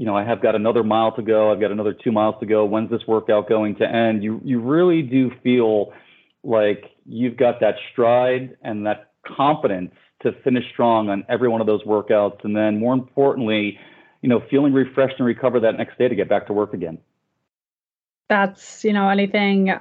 you 0.00 0.06
know, 0.06 0.16
I 0.16 0.24
have 0.24 0.40
got 0.40 0.54
another 0.54 0.82
mile 0.82 1.14
to 1.16 1.20
go. 1.20 1.52
I've 1.52 1.60
got 1.60 1.72
another 1.72 1.92
two 1.92 2.10
miles 2.10 2.36
to 2.40 2.46
go. 2.46 2.64
When's 2.64 2.88
this 2.88 3.02
workout 3.06 3.50
going 3.50 3.76
to 3.76 3.84
end? 3.84 4.24
You 4.24 4.40
you 4.42 4.58
really 4.58 5.02
do 5.02 5.30
feel 5.42 5.92
like 6.42 6.84
you've 7.04 7.36
got 7.36 7.60
that 7.60 7.74
stride 7.92 8.56
and 8.62 8.86
that 8.86 9.12
confidence 9.26 9.92
to 10.22 10.32
finish 10.42 10.64
strong 10.72 11.10
on 11.10 11.26
every 11.28 11.50
one 11.50 11.60
of 11.60 11.66
those 11.66 11.82
workouts, 11.84 12.42
and 12.44 12.56
then 12.56 12.78
more 12.78 12.94
importantly, 12.94 13.78
you 14.22 14.30
know, 14.30 14.40
feeling 14.50 14.72
refreshed 14.72 15.16
and 15.18 15.26
recover 15.26 15.60
that 15.60 15.76
next 15.76 15.98
day 15.98 16.08
to 16.08 16.14
get 16.14 16.30
back 16.30 16.46
to 16.46 16.54
work 16.54 16.72
again. 16.72 16.96
That's 18.30 18.84
you 18.84 18.94
know 18.94 19.10
anything 19.10 19.74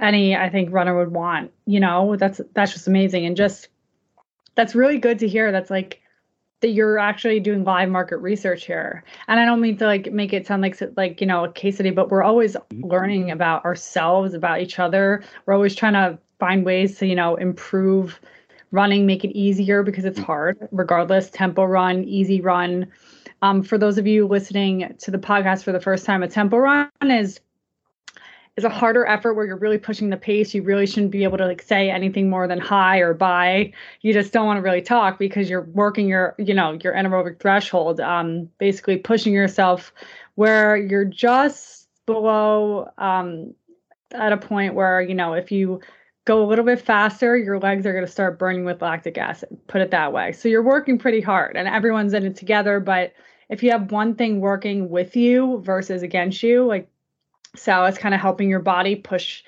any 0.00 0.36
I 0.36 0.50
think 0.50 0.72
runner 0.72 0.98
would 0.98 1.12
want. 1.12 1.52
You 1.66 1.80
know, 1.80 2.16
that's 2.16 2.40
that's 2.52 2.72
just 2.72 2.88
amazing 2.88 3.26
and 3.26 3.36
just 3.36 3.68
that's 4.54 4.74
really 4.74 4.98
good 4.98 5.18
to 5.20 5.28
hear. 5.28 5.52
That's 5.52 5.70
like 5.70 6.00
that 6.60 6.70
you're 6.70 6.98
actually 6.98 7.40
doing 7.40 7.64
live 7.64 7.88
market 7.88 8.18
research 8.18 8.66
here. 8.66 9.04
And 9.26 9.40
I 9.40 9.44
don't 9.44 9.60
mean 9.60 9.76
to 9.78 9.86
like 9.86 10.12
make 10.12 10.32
it 10.32 10.46
sound 10.46 10.62
like 10.62 10.78
like 10.96 11.20
you 11.20 11.26
know 11.26 11.44
a 11.44 11.52
case 11.52 11.76
study, 11.76 11.90
but 11.90 12.10
we're 12.10 12.22
always 12.22 12.56
learning 12.72 13.30
about 13.30 13.64
ourselves, 13.64 14.34
about 14.34 14.60
each 14.60 14.78
other. 14.78 15.22
We're 15.46 15.54
always 15.54 15.74
trying 15.74 15.94
to 15.94 16.18
find 16.38 16.64
ways 16.64 16.98
to 16.98 17.06
you 17.06 17.14
know 17.14 17.36
improve 17.36 18.20
running, 18.70 19.06
make 19.06 19.22
it 19.22 19.36
easier 19.36 19.82
because 19.82 20.04
it's 20.04 20.18
hard, 20.18 20.68
regardless. 20.72 21.30
Tempo 21.30 21.64
run, 21.64 22.04
easy 22.04 22.40
run. 22.40 22.88
Um, 23.42 23.62
for 23.62 23.76
those 23.76 23.98
of 23.98 24.06
you 24.06 24.26
listening 24.26 24.94
to 25.00 25.10
the 25.10 25.18
podcast 25.18 25.62
for 25.64 25.72
the 25.72 25.80
first 25.80 26.06
time, 26.06 26.22
a 26.22 26.28
tempo 26.28 26.56
run 26.56 26.90
is 27.02 27.40
is 28.56 28.64
a 28.64 28.68
harder 28.68 29.06
effort 29.06 29.34
where 29.34 29.46
you're 29.46 29.56
really 29.56 29.78
pushing 29.78 30.10
the 30.10 30.16
pace. 30.16 30.52
You 30.52 30.62
really 30.62 30.86
shouldn't 30.86 31.10
be 31.10 31.24
able 31.24 31.38
to 31.38 31.46
like 31.46 31.62
say 31.62 31.90
anything 31.90 32.28
more 32.28 32.46
than 32.46 32.60
hi 32.60 32.98
or 32.98 33.14
bye. 33.14 33.72
You 34.02 34.12
just 34.12 34.32
don't 34.32 34.46
want 34.46 34.58
to 34.58 34.62
really 34.62 34.82
talk 34.82 35.18
because 35.18 35.48
you're 35.48 35.62
working 35.62 36.06
your, 36.06 36.34
you 36.38 36.52
know, 36.52 36.78
your 36.82 36.92
anaerobic 36.92 37.40
threshold, 37.40 38.00
um, 38.00 38.50
basically 38.58 38.98
pushing 38.98 39.32
yourself 39.32 39.92
where 40.34 40.76
you're 40.76 41.06
just 41.06 41.88
below 42.04 42.90
um, 42.98 43.54
at 44.12 44.32
a 44.32 44.36
point 44.36 44.74
where, 44.74 45.00
you 45.00 45.14
know, 45.14 45.32
if 45.32 45.50
you 45.50 45.80
go 46.26 46.44
a 46.44 46.46
little 46.46 46.64
bit 46.64 46.80
faster, 46.80 47.36
your 47.36 47.58
legs 47.58 47.86
are 47.86 47.92
going 47.92 48.04
to 48.04 48.10
start 48.10 48.38
burning 48.38 48.64
with 48.64 48.82
lactic 48.82 49.16
acid, 49.16 49.48
put 49.66 49.80
it 49.80 49.90
that 49.90 50.12
way. 50.12 50.32
So 50.32 50.48
you're 50.48 50.62
working 50.62 50.98
pretty 50.98 51.22
hard 51.22 51.56
and 51.56 51.66
everyone's 51.66 52.12
in 52.12 52.26
it 52.26 52.36
together. 52.36 52.80
But 52.80 53.14
if 53.48 53.62
you 53.62 53.70
have 53.70 53.90
one 53.90 54.14
thing 54.14 54.40
working 54.40 54.90
with 54.90 55.16
you 55.16 55.60
versus 55.64 56.02
against 56.02 56.42
you, 56.42 56.66
like 56.66 56.88
so 57.54 57.84
it's 57.84 57.98
kind 57.98 58.14
of 58.14 58.20
helping 58.20 58.48
your 58.48 58.60
body 58.60 58.96
push 58.96 59.42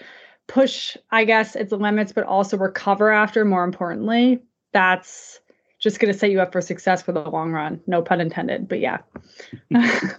push 0.47 0.97
i 1.11 1.25
guess 1.25 1.57
its 1.57 1.73
limits 1.73 2.13
but 2.13 2.25
also 2.25 2.57
recover 2.57 3.11
after 3.11 3.45
more 3.45 3.65
importantly. 3.65 4.43
That's 4.73 5.41
just 5.79 6.01
going 6.01 6.13
to 6.13 6.19
set 6.19 6.31
you 6.31 6.41
up 6.41 6.51
for 6.51 6.61
success 6.61 7.03
for 7.03 7.13
the 7.13 7.21
long 7.21 7.53
run 7.53 7.81
no 7.87 8.03
pun 8.03 8.21
intended 8.21 8.69
but 8.69 8.81
yeah. 8.81 8.99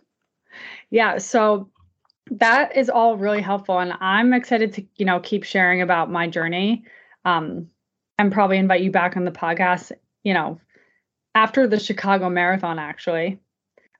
Yeah 0.89 1.17
so 1.17 1.69
that 2.31 2.75
is 2.75 2.89
all 2.89 3.17
really 3.17 3.41
helpful 3.41 3.79
and 3.79 3.93
i'm 3.99 4.33
excited 4.33 4.73
to 4.73 4.85
you 4.95 5.05
know 5.05 5.19
keep 5.19 5.43
sharing 5.43 5.81
about 5.81 6.11
my 6.11 6.27
journey. 6.27 6.83
Um 7.23 7.67
and 8.17 8.31
probably 8.31 8.57
invite 8.57 8.81
you 8.81 8.91
back 8.91 9.17
on 9.17 9.25
the 9.25 9.31
podcast 9.31 9.91
you 10.23 10.33
know 10.33 10.59
after 11.33 11.67
the 11.67 11.79
chicago 11.79 12.29
marathon 12.29 12.79
actually 12.79 13.39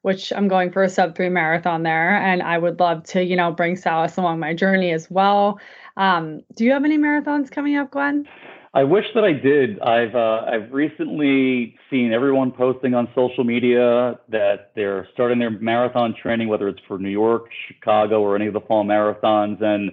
which 0.06 0.32
I'm 0.32 0.48
going 0.48 0.72
for 0.72 0.84
a 0.84 0.90
sub 0.90 1.16
three 1.16 1.30
marathon 1.30 1.82
there. 1.82 2.16
And 2.16 2.44
I 2.44 2.60
would 2.60 2.80
love 2.80 3.04
to, 3.06 3.24
you 3.24 3.36
know, 3.36 3.52
bring 3.52 3.76
Salus 3.76 4.18
along 4.18 4.38
my 4.38 4.54
journey 4.54 4.92
as 4.92 5.10
well. 5.10 5.60
Um, 5.98 6.44
do 6.56 6.64
you 6.64 6.72
have 6.74 6.86
any 6.86 7.00
marathons 7.00 7.50
coming 7.50 7.76
up, 7.76 7.90
Glenn? 7.90 8.28
I 8.76 8.84
wish 8.84 9.06
that 9.16 9.24
I 9.24 9.34
did. 9.34 9.80
I've 9.80 10.14
uh, 10.14 10.46
I've 10.46 10.72
recently 10.72 11.76
seen 11.90 12.14
everyone 12.14 12.52
posting 12.52 12.94
on 12.94 13.08
social 13.16 13.44
media 13.44 14.20
that 14.30 14.74
they're 14.76 15.08
starting 15.12 15.40
their 15.40 15.50
marathon 15.50 16.14
training, 16.22 16.50
whether 16.50 16.68
it's 16.68 16.82
for 16.88 17.00
New 17.00 17.10
York, 17.10 17.46
Chicago, 17.68 18.22
or 18.22 18.36
any 18.36 18.46
of 18.46 18.54
the 18.54 18.62
fall 18.62 18.86
marathons. 18.86 19.60
And 19.64 19.92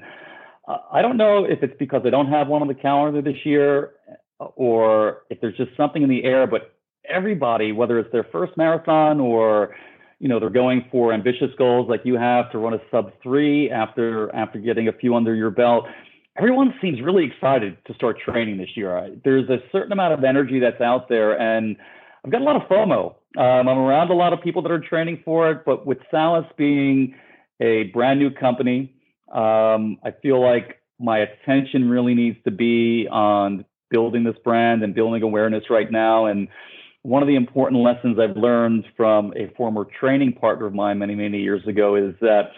I 0.93 1.01
don't 1.01 1.17
know 1.17 1.47
if 1.47 1.63
it's 1.63 1.75
because 1.79 2.03
I 2.05 2.11
don't 2.11 2.29
have 2.29 2.49
one 2.49 2.61
on 2.61 2.69
the 2.69 2.75
calendar 2.75 3.23
this 3.23 3.47
year, 3.47 3.93
or 4.39 5.23
if 5.31 5.41
there's 5.41 5.57
just 5.57 5.75
something 5.75 6.03
in 6.03 6.11
the 6.11 6.25
air. 6.25 6.47
But 6.47 6.75
everybody, 7.09 7.73
whether 7.73 7.99
it's 7.99 8.13
their 8.13 8.27
first 8.31 8.59
marathon 8.59 9.19
or 9.19 9.75
you 10.23 10.29
know 10.29 10.41
they're 10.41 10.51
going 10.51 10.87
for 10.91 11.13
ambitious 11.13 11.51
goals 11.59 11.91
like 11.91 12.01
you 12.05 12.15
have 12.15 12.51
to 12.53 12.59
run 12.59 12.73
a 12.73 12.81
sub 12.91 13.13
three 13.23 13.71
after 13.71 14.35
after 14.35 14.59
getting 14.59 14.89
a 14.89 14.93
few 14.93 15.15
under 15.15 15.35
your 15.35 15.51
belt. 15.51 15.85
Everyone 16.39 16.73
seems 16.81 17.03
really 17.03 17.27
excited 17.27 17.77
to 17.87 17.95
start 17.95 18.17
training 18.19 18.57
this 18.57 18.71
year. 18.75 19.15
There's 19.23 19.51
a 19.51 19.59
certain 19.71 19.93
amount 19.93 20.15
of 20.15 20.25
energy 20.25 20.61
that's 20.61 20.81
out 20.81 21.09
there 21.11 21.39
and 21.39 21.77
i've 22.25 22.31
got 22.31 22.41
a 22.41 22.45
lot 22.45 22.57
of 22.57 22.63
fomo. 22.63 23.17
Um, 23.37 23.69
i'm 23.69 23.79
around 23.79 24.11
a 24.11 24.15
lot 24.15 24.33
of 24.33 24.41
people 24.41 24.63
that 24.63 24.71
are 24.71 24.81
training 24.81 25.23
for 25.25 25.51
it 25.51 25.65
but 25.67 25.87
with 25.87 25.99
Salus 26.11 26.47
being 26.57 27.15
a 27.61 27.85
brand 27.93 28.19
new 28.19 28.31
company 28.31 28.95
um, 29.35 29.99
i 30.05 30.13
feel 30.23 30.41
like 30.41 30.83
my 31.03 31.19
attention 31.19 31.91
really 31.91 32.15
needs 32.15 32.39
to 32.45 32.53
be 32.53 33.09
on 33.11 33.65
building 33.93 34.25
this 34.25 34.37
brand 34.43 34.83
and 34.83 34.95
building 34.95 35.23
awareness 35.23 35.65
right 35.71 35.91
now. 35.93 36.27
And 36.27 36.49
one 37.03 37.23
of 37.23 37.29
the 37.29 37.35
important 37.35 37.83
lessons 37.83 38.19
I've 38.19 38.37
learned 38.37 38.85
from 38.97 39.33
a 39.37 39.53
former 39.57 39.85
training 39.85 40.35
partner 40.35 40.67
of 40.67 40.75
mine 40.75 40.99
many, 40.99 41.15
many 41.15 41.39
years 41.39 41.67
ago 41.67 41.97
is 41.97 42.15
that 42.21 42.53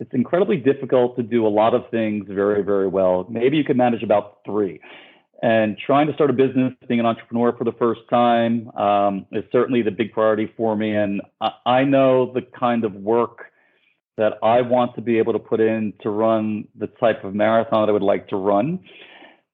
it's 0.00 0.12
incredibly 0.12 0.56
difficult 0.56 1.16
to 1.16 1.22
do 1.22 1.46
a 1.46 1.48
lot 1.48 1.74
of 1.74 1.82
things 1.90 2.26
very, 2.28 2.62
very 2.62 2.86
well. 2.86 3.26
Maybe 3.28 3.56
you 3.56 3.64
can 3.64 3.76
manage 3.76 4.02
about 4.02 4.38
three. 4.44 4.80
And 5.42 5.76
trying 5.76 6.06
to 6.06 6.14
start 6.14 6.30
a 6.30 6.32
business, 6.32 6.72
being 6.88 7.00
an 7.00 7.06
entrepreneur 7.06 7.54
for 7.56 7.64
the 7.64 7.72
first 7.72 8.00
time, 8.08 8.70
um, 8.76 9.26
is 9.32 9.44
certainly 9.52 9.82
the 9.82 9.90
big 9.90 10.12
priority 10.12 10.52
for 10.56 10.76
me. 10.76 10.94
And 10.94 11.20
I, 11.40 11.50
I 11.66 11.84
know 11.84 12.32
the 12.32 12.42
kind 12.42 12.84
of 12.84 12.94
work 12.94 13.46
that 14.16 14.34
I 14.42 14.62
want 14.62 14.94
to 14.94 15.00
be 15.00 15.18
able 15.18 15.32
to 15.32 15.38
put 15.40 15.60
in 15.60 15.92
to 16.02 16.10
run 16.10 16.68
the 16.78 16.86
type 16.86 17.24
of 17.24 17.34
marathon 17.34 17.82
that 17.82 17.90
I 17.90 17.92
would 17.92 18.02
like 18.02 18.28
to 18.28 18.36
run. 18.36 18.80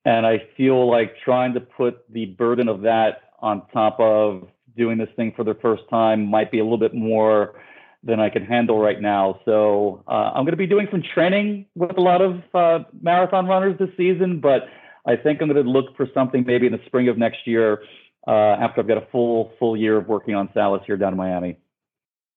And 0.05 0.27
I 0.27 0.43
feel 0.57 0.91
like 0.91 1.15
trying 1.25 1.55
to 1.55 1.61
put 1.61 2.05
the 2.13 2.27
burden 2.27 2.69
of 2.69 2.83
that 2.83 3.30
on 3.43 3.67
top 3.73 3.99
of 3.99 4.49
doing 4.77 4.99
this 4.99 5.09
thing 5.17 5.33
for 5.37 5.45
the 5.45 5.55
first 5.55 5.83
time 5.91 6.27
might 6.27 6.51
be 6.51 6.59
a 6.59 6.63
little 6.63 6.79
bit 6.79 6.95
more 6.95 7.61
than 8.03 8.19
I 8.19 8.31
can 8.31 8.45
handle 8.45 8.79
right 8.79 9.01
now. 9.01 9.41
So 9.45 10.03
uh, 10.09 10.33
I'm 10.35 10.45
going 10.45 10.53
to 10.53 10.57
be 10.57 10.67
doing 10.67 10.89
some 10.91 11.03
training 11.15 11.67
with 11.75 11.99
a 11.99 12.01
lot 12.01 12.23
of 12.23 12.43
uh, 12.55 12.85
marathon 13.03 13.47
runners 13.47 13.79
this 13.79 13.91
season, 13.97 14.41
but 14.41 14.63
I 15.07 15.17
think 15.17 15.41
I'm 15.43 15.49
going 15.49 15.63
to 15.63 15.71
look 15.71 15.97
for 15.97 16.07
something 16.15 16.45
maybe 16.47 16.67
in 16.67 16.73
the 16.73 16.81
spring 16.87 17.09
of 17.09 17.19
next 17.19 17.47
year 17.47 17.83
uh, 18.27 18.31
after 18.31 18.81
I've 18.81 18.89
got 18.89 18.99
a 18.99 19.07
full 19.13 19.53
full 19.59 19.77
year 19.77 19.97
of 19.97 20.09
working 20.09 20.35
on 20.35 20.49
Salus 20.55 20.83
here 20.87 20.97
down 20.97 21.13
in 21.13 21.19
Miami. 21.19 21.57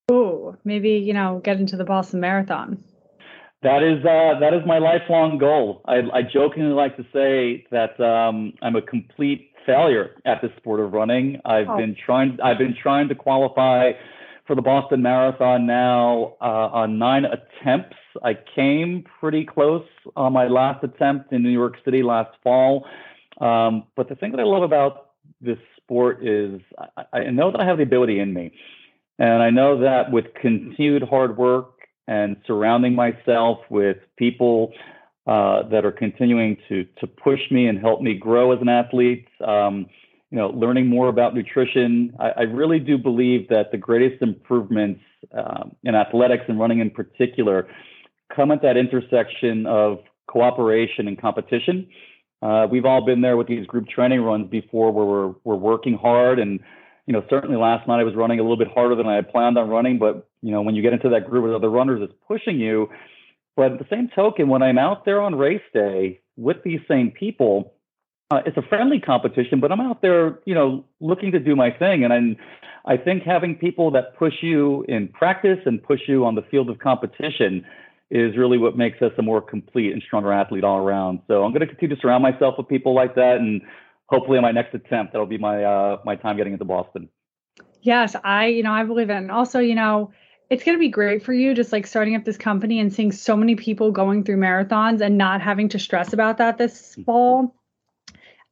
Oh, 0.10 0.58
maybe 0.64 0.92
you 0.92 1.14
know 1.14 1.42
get 1.44 1.60
into 1.60 1.78
the 1.78 1.86
Boston 1.86 2.20
Marathon. 2.20 2.84
That 3.62 3.84
is 3.84 4.04
uh, 4.06 4.40
that 4.40 4.54
is 4.54 4.62
my 4.66 4.80
lifelong 4.80 5.38
goal. 5.38 5.82
I, 5.86 6.02
I 6.14 6.22
jokingly 6.22 6.74
like 6.74 6.98
to 6.98 7.04
say 7.14 7.66
that 7.72 8.00
um, 8.00 8.54
I'm 8.62 8.76
a 8.76 8.82
complete 8.82 9.53
failure 9.66 10.16
at 10.26 10.42
the 10.42 10.52
sport 10.58 10.80
of 10.80 10.94
running. 10.94 11.42
I've 11.46 11.70
oh. 11.70 11.78
been 11.78 11.96
trying. 11.96 12.40
I've 12.44 12.58
been 12.58 12.76
trying 12.76 13.08
to 13.10 13.16
qualify 13.16 13.94
for 14.46 14.56
the 14.56 14.62
Boston 14.62 15.02
Marathon 15.02 15.66
now 15.66 16.36
uh, 16.42 16.70
on 16.74 16.98
nine 17.00 17.26
attempts. 17.26 17.96
I 18.24 18.38
came 18.56 19.06
pretty 19.20 19.46
close 19.46 19.86
on 20.16 20.34
my 20.34 20.48
last 20.48 20.84
attempt 20.84 21.32
in 21.32 21.44
New 21.44 21.50
York 21.50 21.76
City 21.86 22.04
last 22.04 22.36
fall. 22.44 22.86
Um, 23.40 23.86
but 23.96 24.10
the 24.10 24.16
thing 24.16 24.32
that 24.32 24.40
I 24.40 24.44
love 24.44 24.64
about 24.64 25.12
this 25.42 25.58
sport 25.78 26.26
is 26.26 26.62
I, 26.98 27.06
I 27.14 27.30
know 27.30 27.52
that 27.52 27.62
I 27.62 27.66
have 27.66 27.78
the 27.78 27.84
ability 27.84 28.20
in 28.20 28.34
me. 28.34 28.52
And 29.20 29.44
I 29.44 29.50
know 29.50 29.80
that 29.80 30.12
with 30.12 30.34
continued 30.34 31.04
hard 31.04 31.38
work 31.38 31.74
and 32.08 32.36
surrounding 32.46 32.96
myself 32.96 33.60
with 33.70 33.98
people 34.18 34.74
uh, 35.28 35.68
that 35.70 35.86
are 35.86 35.92
continuing 35.92 36.58
to 36.70 36.86
to 37.00 37.08
push 37.08 37.40
me 37.52 37.68
and 37.68 37.80
help 37.80 38.02
me 38.02 38.14
grow 38.14 38.52
as 38.52 38.62
an 38.62 38.70
athlete. 38.70 39.28
Um, 39.46 39.88
you 40.32 40.40
know, 40.40 40.50
learning 40.50 40.88
more 40.88 41.10
about 41.10 41.36
nutrition. 41.36 42.12
I, 42.20 42.30
I, 42.30 42.42
really 42.42 42.80
do 42.80 42.98
believe 42.98 43.50
that 43.50 43.72
the 43.72 43.78
greatest 43.78 44.20
improvements 44.24 45.02
um, 45.32 45.76
in 45.84 45.94
athletics 45.94 46.46
and 46.48 46.60
running 46.60 46.80
in 46.80 46.90
particular 46.90 47.68
come 48.36 48.50
at 48.50 48.64
that 48.64 48.76
intersection 48.76 49.68
of 49.68 50.00
cooperation 50.28 51.08
and 51.08 51.22
competition. 51.22 51.88
Uh, 52.42 52.68
we've 52.70 52.84
all 52.84 53.06
been 53.06 53.22
there 53.22 53.38
with 53.38 53.48
these 53.48 53.66
group 53.68 53.88
training 53.88 54.22
runs 54.22 54.50
before 54.50 54.92
where 54.92 55.06
we're, 55.06 55.34
we're 55.44 55.56
working 55.56 55.98
hard 55.98 56.40
and 56.40 56.60
you 57.06 57.14
know 57.14 57.24
certainly 57.30 57.56
last 57.56 57.88
night 57.88 58.00
I 58.00 58.04
was 58.04 58.16
running 58.16 58.40
a 58.40 58.42
little 58.42 58.58
bit 58.58 58.68
harder 58.74 58.96
than 58.96 59.08
I 59.08 59.16
had 59.16 59.30
planned 59.30 59.58
on 59.58 59.70
running 59.70 60.00
but 60.00 60.28
you 60.42 60.52
know 60.52 60.62
when 60.62 60.76
you 60.76 60.82
get 60.82 60.94
into 60.94 61.10
that 61.10 61.30
group 61.30 61.44
with 61.46 61.54
other 61.54 61.70
runners 61.70 62.02
it's 62.04 62.14
pushing 62.28 62.60
you 62.60 62.90
but 63.56 63.74
at 63.74 63.80
the 63.80 63.86
same 63.90 64.10
token, 64.16 64.48
when 64.48 64.62
I'm 64.62 64.78
out 64.78 65.06
there 65.06 65.22
on 65.22 65.36
race 65.36 65.62
day 65.74 66.22
with 66.38 66.58
these 66.64 66.80
same 66.88 67.12
people, 67.12 67.74
uh, 68.32 68.42
it's 68.46 68.58
a 68.58 68.62
friendly 68.64 69.00
competition, 69.00 69.60
but 69.60 69.72
I'm 69.72 69.82
out 69.82 70.02
there, 70.02 70.40
you 70.46 70.56
know, 70.56 70.86
looking 71.00 71.32
to 71.34 71.40
do 71.40 71.56
my 71.56 71.70
thing. 71.70 72.04
And 72.04 72.12
I'm, 72.12 72.38
I 72.86 72.98
think 72.98 73.24
having 73.24 73.56
people 73.56 73.92
that 73.92 74.18
push 74.18 74.34
you 74.42 74.84
in 74.88 75.08
practice 75.08 75.60
and 75.66 75.82
push 75.82 76.02
you 76.08 76.26
on 76.26 76.36
the 76.36 76.42
field 76.50 76.70
of 76.70 76.80
competition 76.80 77.66
is 78.10 78.38
really 78.38 78.58
what 78.58 78.78
makes 78.78 79.02
us 79.02 79.12
a 79.18 79.22
more 79.22 79.42
complete 79.42 79.92
and 79.92 80.02
stronger 80.06 80.32
athlete 80.32 80.64
all 80.64 80.78
around. 80.78 81.20
So 81.28 81.44
I'm 81.44 81.52
going 81.52 81.62
to 81.62 81.68
continue 81.68 81.96
to 81.96 82.02
surround 82.02 82.24
myself 82.24 82.56
with 82.58 82.68
people 82.68 82.94
like 82.94 83.16
that, 83.16 83.38
and 83.38 83.62
hopefully, 84.08 84.38
in 84.38 84.44
my 84.44 84.52
next 84.52 84.74
attempt, 84.76 85.14
that'll 85.14 85.26
be 85.26 85.38
my 85.40 85.64
uh, 85.64 85.98
my 86.06 86.16
time 86.16 86.38
getting 86.38 86.54
into 86.54 86.66
Boston. 86.66 87.10
Yes, 87.82 88.16
I, 88.24 88.48
you 88.48 88.64
know, 88.64 88.72
I 88.72 88.84
believe 88.84 89.10
it, 89.10 89.16
and 89.16 89.32
also, 89.32 89.60
you 89.60 89.76
know, 89.76 90.12
it's 90.54 90.64
going 90.64 90.78
to 90.78 90.80
be 90.80 90.90
great 90.90 91.24
for 91.24 91.34
you 91.34 91.56
just 91.56 91.72
like 91.72 91.88
starting 91.88 92.16
up 92.16 92.24
this 92.24 92.38
company 92.38 92.80
and 92.80 92.94
seeing 92.94 93.12
so 93.12 93.36
many 93.36 93.56
people 93.56 93.92
going 93.92 94.24
through 94.24 94.38
marathons 94.38 95.02
and 95.02 95.18
not 95.18 95.42
having 95.42 95.68
to 95.68 95.80
stress 95.80 96.14
about 96.14 96.38
that 96.38 96.60
this 96.60 96.92
Mm-hmm. 96.92 97.04
fall. 97.06 97.56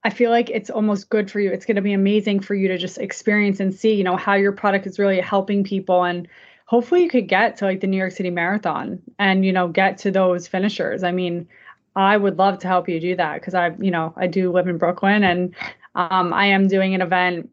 I 0.03 0.09
feel 0.09 0.31
like 0.31 0.49
it's 0.49 0.71
almost 0.71 1.09
good 1.09 1.29
for 1.29 1.39
you. 1.39 1.51
It's 1.51 1.67
going 1.67 1.75
to 1.75 1.81
be 1.83 1.93
amazing 1.93 2.39
for 2.39 2.55
you 2.55 2.69
to 2.69 2.77
just 2.79 2.97
experience 2.97 3.59
and 3.59 3.71
see, 3.71 3.93
you 3.93 4.03
know, 4.03 4.17
how 4.17 4.33
your 4.33 4.51
product 4.51 4.87
is 4.87 4.97
really 4.97 5.19
helping 5.19 5.63
people 5.63 6.03
and 6.03 6.27
hopefully 6.65 7.03
you 7.03 7.09
could 7.09 7.27
get 7.27 7.57
to 7.57 7.65
like 7.65 7.81
the 7.81 7.87
New 7.87 7.97
York 7.97 8.13
City 8.13 8.31
Marathon 8.31 8.99
and, 9.19 9.45
you 9.45 9.53
know, 9.53 9.67
get 9.67 9.99
to 9.99 10.09
those 10.09 10.47
finishers. 10.47 11.03
I 11.03 11.11
mean, 11.11 11.47
I 11.95 12.17
would 12.17 12.39
love 12.39 12.57
to 12.59 12.67
help 12.67 12.89
you 12.89 12.99
do 12.99 13.15
that 13.17 13.35
because 13.35 13.53
I, 13.53 13.75
you 13.79 13.91
know, 13.91 14.11
I 14.17 14.25
do 14.25 14.51
live 14.51 14.67
in 14.67 14.79
Brooklyn 14.79 15.23
and 15.23 15.53
um, 15.93 16.33
I 16.33 16.47
am 16.47 16.67
doing 16.67 16.95
an 16.95 17.01
event 17.01 17.50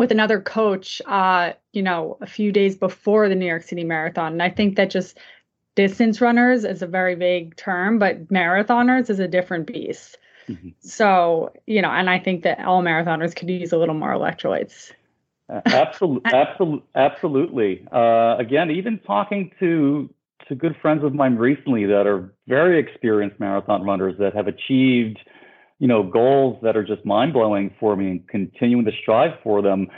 with 0.00 0.10
another 0.10 0.40
coach, 0.40 1.02
uh, 1.06 1.52
you 1.74 1.82
know, 1.82 2.16
a 2.22 2.26
few 2.26 2.50
days 2.50 2.74
before 2.74 3.28
the 3.28 3.34
New 3.34 3.44
York 3.44 3.62
City 3.62 3.84
Marathon. 3.84 4.32
And 4.32 4.42
I 4.42 4.48
think 4.48 4.76
that 4.76 4.88
just 4.88 5.18
distance 5.74 6.22
runners 6.22 6.64
is 6.64 6.80
a 6.80 6.86
very 6.86 7.14
vague 7.14 7.54
term, 7.56 7.98
but 7.98 8.26
marathoners 8.28 9.10
is 9.10 9.18
a 9.18 9.28
different 9.28 9.66
beast. 9.66 10.16
Mhm. 10.48 10.72
So, 10.78 11.52
you 11.66 11.82
know, 11.82 11.90
and 11.90 12.08
I 12.08 12.18
think 12.18 12.44
that 12.44 12.64
all 12.64 12.82
marathoners 12.82 13.36
could 13.36 13.50
use 13.50 13.74
a 13.74 13.76
little 13.76 13.94
more 13.94 14.14
electrolytes. 14.14 14.90
Absolutely, 15.66 16.32
absolutely, 16.32 16.88
absolutely. 16.94 17.86
Uh, 17.92 18.36
again, 18.38 18.70
even 18.70 19.00
talking 19.00 19.52
to 19.60 20.08
to 20.48 20.54
good 20.54 20.76
friends 20.80 21.04
of 21.04 21.12
mine 21.12 21.36
recently 21.36 21.84
that 21.84 22.06
are 22.06 22.32
very 22.48 22.80
experienced 22.80 23.38
marathon 23.38 23.84
runners 23.84 24.16
that 24.18 24.34
have 24.34 24.48
achieved, 24.48 25.20
you 25.80 25.88
know, 25.88 26.02
goals 26.02 26.58
that 26.62 26.76
are 26.76 26.84
just 26.84 27.04
mind 27.04 27.32
blowing 27.32 27.74
for 27.80 27.96
me 27.96 28.10
and 28.10 28.28
continuing 28.28 28.84
to 28.84 28.92
strive 29.02 29.32
for 29.42 29.62
them. 29.62 29.88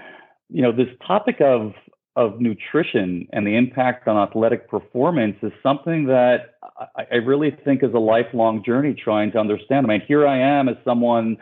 You 0.49 0.63
know, 0.63 0.73
this 0.73 0.89
topic 1.07 1.41
of 1.41 1.75
of 2.15 2.41
nutrition 2.41 3.27
and 3.33 3.47
the 3.47 3.57
impact 3.57 4.07
on 4.07 4.17
athletic 4.17 4.69
performance 4.69 5.37
is 5.43 5.51
something 5.63 6.05
that 6.07 6.57
I, 6.97 7.05
I 7.13 7.15
really 7.17 7.57
think 7.65 7.83
is 7.83 7.95
a 7.95 7.99
lifelong 7.99 8.63
journey 8.63 8.95
trying 8.95 9.33
to 9.33 9.39
understand. 9.39 9.87
I 9.87 9.89
mean, 9.89 10.03
here 10.07 10.27
I 10.27 10.39
am 10.39 10.69
as 10.69 10.77
someone, 10.85 11.39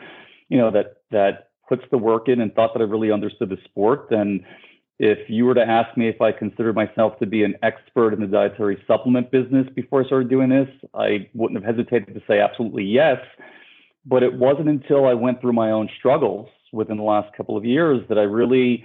you 0.49 0.59
know, 0.59 0.71
that 0.71 0.99
that 1.11 1.51
puts 1.69 1.83
the 1.91 1.99
work 1.99 2.29
in 2.29 2.41
and 2.41 2.55
thought 2.55 2.73
that 2.75 2.81
I 2.81 2.85
really 2.85 3.13
understood 3.13 3.51
the 3.51 3.59
sport. 3.65 4.11
And 4.11 4.43
if 4.99 5.19
you 5.29 5.45
were 5.45 5.55
to 5.55 5.63
ask 5.63 5.97
me 5.97 6.09
if 6.09 6.21
I 6.21 6.33
considered 6.33 6.77
myself 6.77 7.19
to 7.19 7.27
be 7.27 7.45
an 7.45 7.57
expert 7.63 8.15
in 8.15 8.21
the 8.21 8.27
dietary 8.27 8.83
supplement 8.87 9.31
business 9.31 9.67
before 9.75 10.03
I 10.03 10.07
started 10.07 10.31
doing 10.31 10.49
this, 10.49 10.69
I 10.95 11.29
wouldn't 11.35 11.63
have 11.63 11.77
hesitated 11.77 12.15
to 12.15 12.23
say 12.27 12.41
absolutely 12.41 12.85
yes. 12.85 13.19
But 14.07 14.23
it 14.23 14.35
wasn't 14.35 14.69
until 14.69 15.07
I 15.07 15.15
went 15.15 15.41
through 15.41 15.53
my 15.53 15.71
own 15.71 15.89
struggles 15.99 16.49
within 16.73 16.97
the 16.97 17.03
last 17.03 17.35
couple 17.37 17.57
of 17.57 17.65
years 17.65 18.03
that 18.09 18.19
I 18.19 18.23
really 18.23 18.85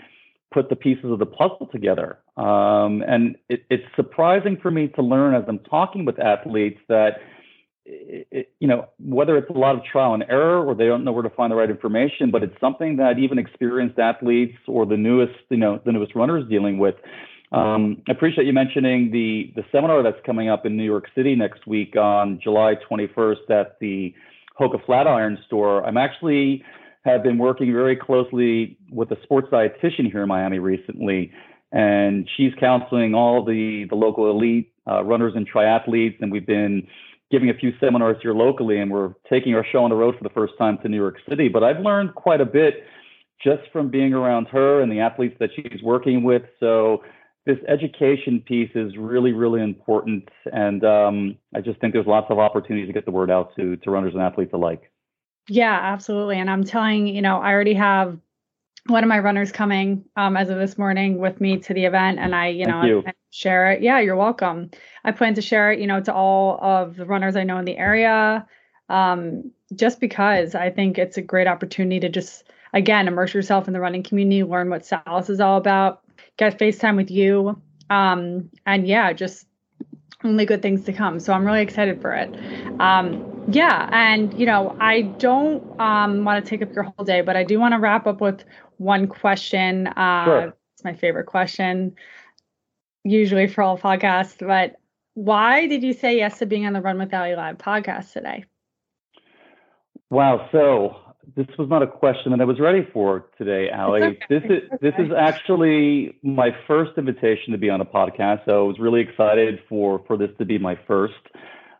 put 0.53 0.69
the 0.69 0.75
pieces 0.75 1.11
of 1.11 1.19
the 1.19 1.25
puzzle 1.25 1.69
together. 1.71 2.19
Um, 2.37 3.03
and 3.07 3.35
it, 3.49 3.65
it's 3.69 3.83
surprising 3.95 4.57
for 4.61 4.71
me 4.71 4.87
to 4.89 5.01
learn 5.01 5.35
as 5.35 5.43
I'm 5.47 5.59
talking 5.59 6.05
with 6.05 6.19
athletes 6.19 6.79
that 6.87 7.19
it, 7.85 8.51
you 8.59 8.67
know, 8.67 8.87
whether 8.99 9.37
it's 9.37 9.49
a 9.49 9.53
lot 9.53 9.75
of 9.75 9.83
trial 9.83 10.13
and 10.13 10.23
error 10.23 10.65
or 10.65 10.73
they 10.73 10.87
don't 10.87 11.03
know 11.03 11.11
where 11.11 11.23
to 11.23 11.29
find 11.29 11.51
the 11.51 11.55
right 11.55 11.69
information, 11.69 12.31
but 12.31 12.41
it's 12.43 12.59
something 12.59 12.97
that 12.97 13.19
even 13.19 13.37
experienced 13.37 13.99
athletes 13.99 14.57
or 14.67 14.85
the 14.85 14.97
newest, 14.97 15.35
you 15.49 15.57
know, 15.57 15.79
the 15.85 15.91
newest 15.91 16.15
runners 16.15 16.43
dealing 16.49 16.77
with. 16.77 16.95
Um, 17.51 18.01
I 18.07 18.11
appreciate 18.11 18.47
you 18.47 18.53
mentioning 18.53 19.11
the 19.11 19.53
the 19.55 19.63
seminar 19.71 20.01
that's 20.01 20.19
coming 20.25 20.49
up 20.49 20.65
in 20.65 20.75
New 20.75 20.83
York 20.83 21.05
City 21.15 21.35
next 21.35 21.67
week 21.67 21.95
on 21.95 22.39
July 22.43 22.73
21st 22.89 23.49
at 23.51 23.79
the 23.79 24.13
Hoka 24.59 24.83
Flatiron 24.85 25.37
store. 25.45 25.85
I'm 25.85 25.97
actually 25.97 26.63
have 27.03 27.21
been 27.21 27.37
working 27.37 27.71
very 27.71 27.95
closely 27.95 28.77
with 28.91 29.11
a 29.11 29.17
sports 29.23 29.47
dietitian 29.51 30.11
here 30.11 30.23
in 30.23 30.27
Miami 30.27 30.59
recently, 30.59 31.31
and 31.71 32.27
she's 32.35 32.51
counseling 32.59 33.13
all 33.13 33.43
the 33.45 33.85
the 33.89 33.95
local 33.95 34.29
elite 34.29 34.73
uh, 34.87 35.03
runners 35.03 35.33
and 35.35 35.47
triathletes, 35.49 36.15
and 36.21 36.31
we've 36.31 36.47
been 36.47 36.87
giving 37.31 37.49
a 37.49 37.53
few 37.53 37.73
seminars 37.79 38.17
here 38.21 38.33
locally, 38.33 38.79
and 38.79 38.91
we're 38.91 39.13
taking 39.29 39.55
our 39.55 39.65
show 39.71 39.83
on 39.83 39.89
the 39.89 39.95
road 39.95 40.15
for 40.17 40.23
the 40.23 40.29
first 40.29 40.53
time 40.57 40.77
to 40.79 40.89
New 40.89 40.97
York 40.97 41.17
City. 41.27 41.47
But 41.47 41.63
I've 41.63 41.79
learned 41.79 42.15
quite 42.15 42.41
a 42.41 42.45
bit 42.45 42.83
just 43.43 43.63
from 43.71 43.89
being 43.89 44.13
around 44.13 44.47
her 44.47 44.81
and 44.81 44.91
the 44.91 44.99
athletes 44.99 45.35
that 45.39 45.49
she's 45.55 45.81
working 45.83 46.23
with. 46.23 46.43
So 46.59 47.03
this 47.45 47.57
education 47.67 48.43
piece 48.45 48.71
is 48.73 48.97
really, 48.97 49.31
really 49.31 49.61
important, 49.61 50.27
and 50.51 50.83
um, 50.83 51.37
I 51.53 51.61
just 51.61 51.79
think 51.79 51.93
there's 51.93 52.07
lots 52.07 52.27
of 52.31 52.39
opportunities 52.39 52.89
to 52.89 52.93
get 52.93 53.05
the 53.05 53.11
word 53.11 53.29
out 53.29 53.55
to 53.55 53.75
to 53.77 53.91
runners 53.91 54.13
and 54.13 54.21
athletes 54.21 54.51
alike. 54.53 54.91
Yeah, 55.47 55.79
absolutely. 55.79 56.39
And 56.39 56.49
I'm 56.49 56.63
telling 56.63 57.07
you 57.07 57.21
know, 57.21 57.39
I 57.39 57.51
already 57.51 57.75
have 57.75 58.17
one 58.87 59.03
of 59.03 59.07
my 59.07 59.19
runners 59.19 59.51
coming 59.51 60.05
um, 60.15 60.37
as 60.37 60.49
of 60.49 60.57
this 60.57 60.77
morning 60.77 61.19
with 61.19 61.39
me 61.39 61.57
to 61.57 61.73
the 61.73 61.85
event, 61.85 62.19
and 62.19 62.35
I, 62.35 62.47
you 62.47 62.65
know, 62.65 62.83
you. 62.83 63.03
I 63.05 63.13
share 63.29 63.71
it. 63.71 63.81
Yeah, 63.81 63.99
you're 63.99 64.15
welcome. 64.15 64.71
I 65.03 65.11
plan 65.11 65.35
to 65.35 65.41
share 65.41 65.71
it, 65.71 65.79
you 65.79 65.87
know, 65.87 66.01
to 66.01 66.13
all 66.13 66.59
of 66.61 66.95
the 66.95 67.05
runners 67.05 67.35
I 67.35 67.43
know 67.43 67.57
in 67.57 67.65
the 67.65 67.77
area, 67.77 68.47
um, 68.89 69.51
just 69.75 69.99
because 69.99 70.55
I 70.55 70.71
think 70.71 70.97
it's 70.97 71.17
a 71.17 71.21
great 71.21 71.47
opportunity 71.47 71.99
to 71.99 72.09
just 72.09 72.45
again 72.73 73.07
immerse 73.07 73.33
yourself 73.33 73.67
in 73.67 73.73
the 73.73 73.79
running 73.79 74.03
community, 74.03 74.43
learn 74.43 74.69
what 74.71 74.85
Salus 74.85 75.29
is 75.29 75.39
all 75.39 75.57
about, 75.57 76.01
get 76.37 76.59
FaceTime 76.59 76.95
with 76.95 77.11
you, 77.11 77.61
um, 77.89 78.49
and 78.65 78.87
yeah, 78.87 79.13
just 79.13 79.47
only 80.23 80.45
good 80.45 80.61
things 80.61 80.83
to 80.85 80.93
come. 80.93 81.19
So 81.19 81.33
I'm 81.33 81.45
really 81.45 81.61
excited 81.61 82.01
for 82.01 82.13
it. 82.13 82.33
Um, 82.79 83.45
yeah, 83.47 83.89
and 83.91 84.33
you 84.37 84.45
know, 84.45 84.75
I 84.79 85.01
don't 85.01 85.79
um, 85.79 86.25
want 86.25 86.43
to 86.43 86.49
take 86.49 86.61
up 86.61 86.73
your 86.73 86.83
whole 86.83 87.05
day, 87.05 87.21
but 87.21 87.35
I 87.35 87.43
do 87.43 87.59
want 87.59 87.73
to 87.73 87.79
wrap 87.79 88.07
up 88.07 88.21
with 88.21 88.43
one 88.77 89.07
question. 89.07 89.87
Uh, 89.87 90.25
Sure. 90.25 90.57
It's 90.73 90.83
my 90.83 90.93
favorite 90.93 91.25
question, 91.27 91.95
usually 93.05 93.47
for 93.47 93.61
all 93.61 93.77
podcasts. 93.77 94.45
But 94.45 94.75
why 95.13 95.67
did 95.67 95.83
you 95.83 95.93
say 95.93 96.17
yes 96.17 96.39
to 96.39 96.45
being 96.45 96.65
on 96.65 96.73
the 96.73 96.81
Run 96.81 96.97
with 96.97 97.13
Ali 97.13 97.35
Live 97.35 97.57
podcast 97.57 98.11
today? 98.11 98.43
Wow. 100.09 100.49
So 100.51 100.97
this 101.35 101.47
was 101.57 101.69
not 101.69 101.81
a 101.81 101.87
question 101.87 102.31
that 102.31 102.41
I 102.41 102.45
was 102.45 102.59
ready 102.59 102.87
for 102.93 103.25
today, 103.37 103.69
Ali. 103.69 104.01
okay. 104.01 104.19
This 104.29 104.43
is 104.43 104.69
this 104.81 104.93
is 104.99 105.11
actually 105.17 106.17
my 106.23 106.55
first 106.67 106.91
invitation 106.97 107.51
to 107.51 107.57
be 107.57 107.69
on 107.69 107.81
a 107.81 107.85
podcast. 107.85 108.45
So 108.45 108.65
I 108.65 108.67
was 108.67 108.79
really 108.79 109.01
excited 109.01 109.59
for 109.67 110.03
for 110.07 110.17
this 110.17 110.29
to 110.37 110.45
be 110.45 110.57
my 110.57 110.77
first. 110.87 111.13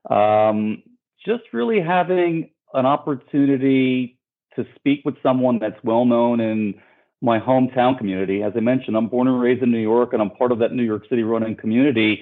Um, 0.10 0.84
just 1.26 1.44
really 1.54 1.82
having 1.82 2.52
an 2.74 2.86
opportunity 2.86 4.20
to 4.56 4.66
speak 4.76 5.02
with 5.06 5.16
someone 5.22 5.60
that's 5.60 5.82
well 5.84 6.06
known 6.06 6.40
in 6.40 6.76
my 7.22 7.40
hometown 7.40 7.98
community. 7.98 8.44
As 8.44 8.54
I 8.56 8.60
mentioned, 8.60 8.96
I'm 8.96 9.08
born 9.08 9.28
and 9.28 9.40
raised 9.40 9.64
in 9.64 9.72
New 9.72 9.80
York, 9.80 10.14
and 10.14 10.22
I'm 10.22 10.30
part 10.30 10.52
of 10.52 10.60
that 10.60 10.72
New 10.74 10.84
York 10.84 11.04
City 11.10 11.24
running 11.24 11.56
community. 11.56 12.22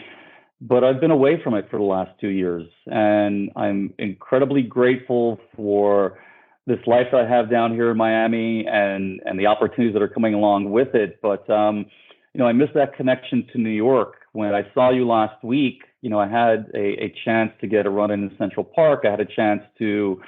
But 0.61 0.83
I've 0.83 1.01
been 1.01 1.11
away 1.11 1.41
from 1.43 1.55
it 1.55 1.69
for 1.69 1.77
the 1.77 1.83
last 1.83 2.11
two 2.21 2.29
years, 2.29 2.65
and 2.85 3.51
I'm 3.55 3.93
incredibly 3.97 4.61
grateful 4.61 5.39
for 5.55 6.19
this 6.65 6.79
life 6.87 7.07
that 7.11 7.21
I 7.21 7.29
have 7.29 7.49
down 7.49 7.73
here 7.73 7.91
in 7.91 7.97
Miami 7.97 8.65
and 8.67 9.19
and 9.25 9.39
the 9.39 9.47
opportunities 9.47 9.93
that 9.93 10.01
are 10.01 10.07
coming 10.07 10.33
along 10.33 10.71
with 10.71 10.95
it. 10.95 11.19
But 11.21 11.49
um, 11.49 11.85
you 12.33 12.39
know, 12.39 12.47
I 12.47 12.53
miss 12.53 12.69
that 12.75 12.95
connection 12.95 13.47
to 13.53 13.59
New 13.59 13.69
York. 13.69 14.15
When 14.31 14.55
I 14.55 14.63
saw 14.73 14.89
you 14.89 15.07
last 15.07 15.43
week, 15.43 15.83
you 16.01 16.09
know, 16.09 16.19
I 16.19 16.27
had 16.27 16.71
a, 16.73 17.03
a 17.03 17.13
chance 17.23 17.51
to 17.61 17.67
get 17.67 17.85
a 17.85 17.89
run 17.89 18.11
in 18.11 18.33
Central 18.37 18.63
Park. 18.63 19.03
I 19.05 19.11
had 19.11 19.19
a 19.19 19.25
chance 19.25 19.61
to 19.79 20.21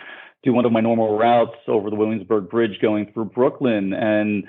do 0.43 0.53
one 0.53 0.65
of 0.65 0.71
my 0.71 0.81
normal 0.81 1.17
routes 1.17 1.57
over 1.67 1.89
the 1.89 1.95
Williamsburg 1.95 2.49
Bridge 2.49 2.79
going 2.81 3.11
through 3.11 3.25
Brooklyn, 3.25 3.93
and 3.93 4.43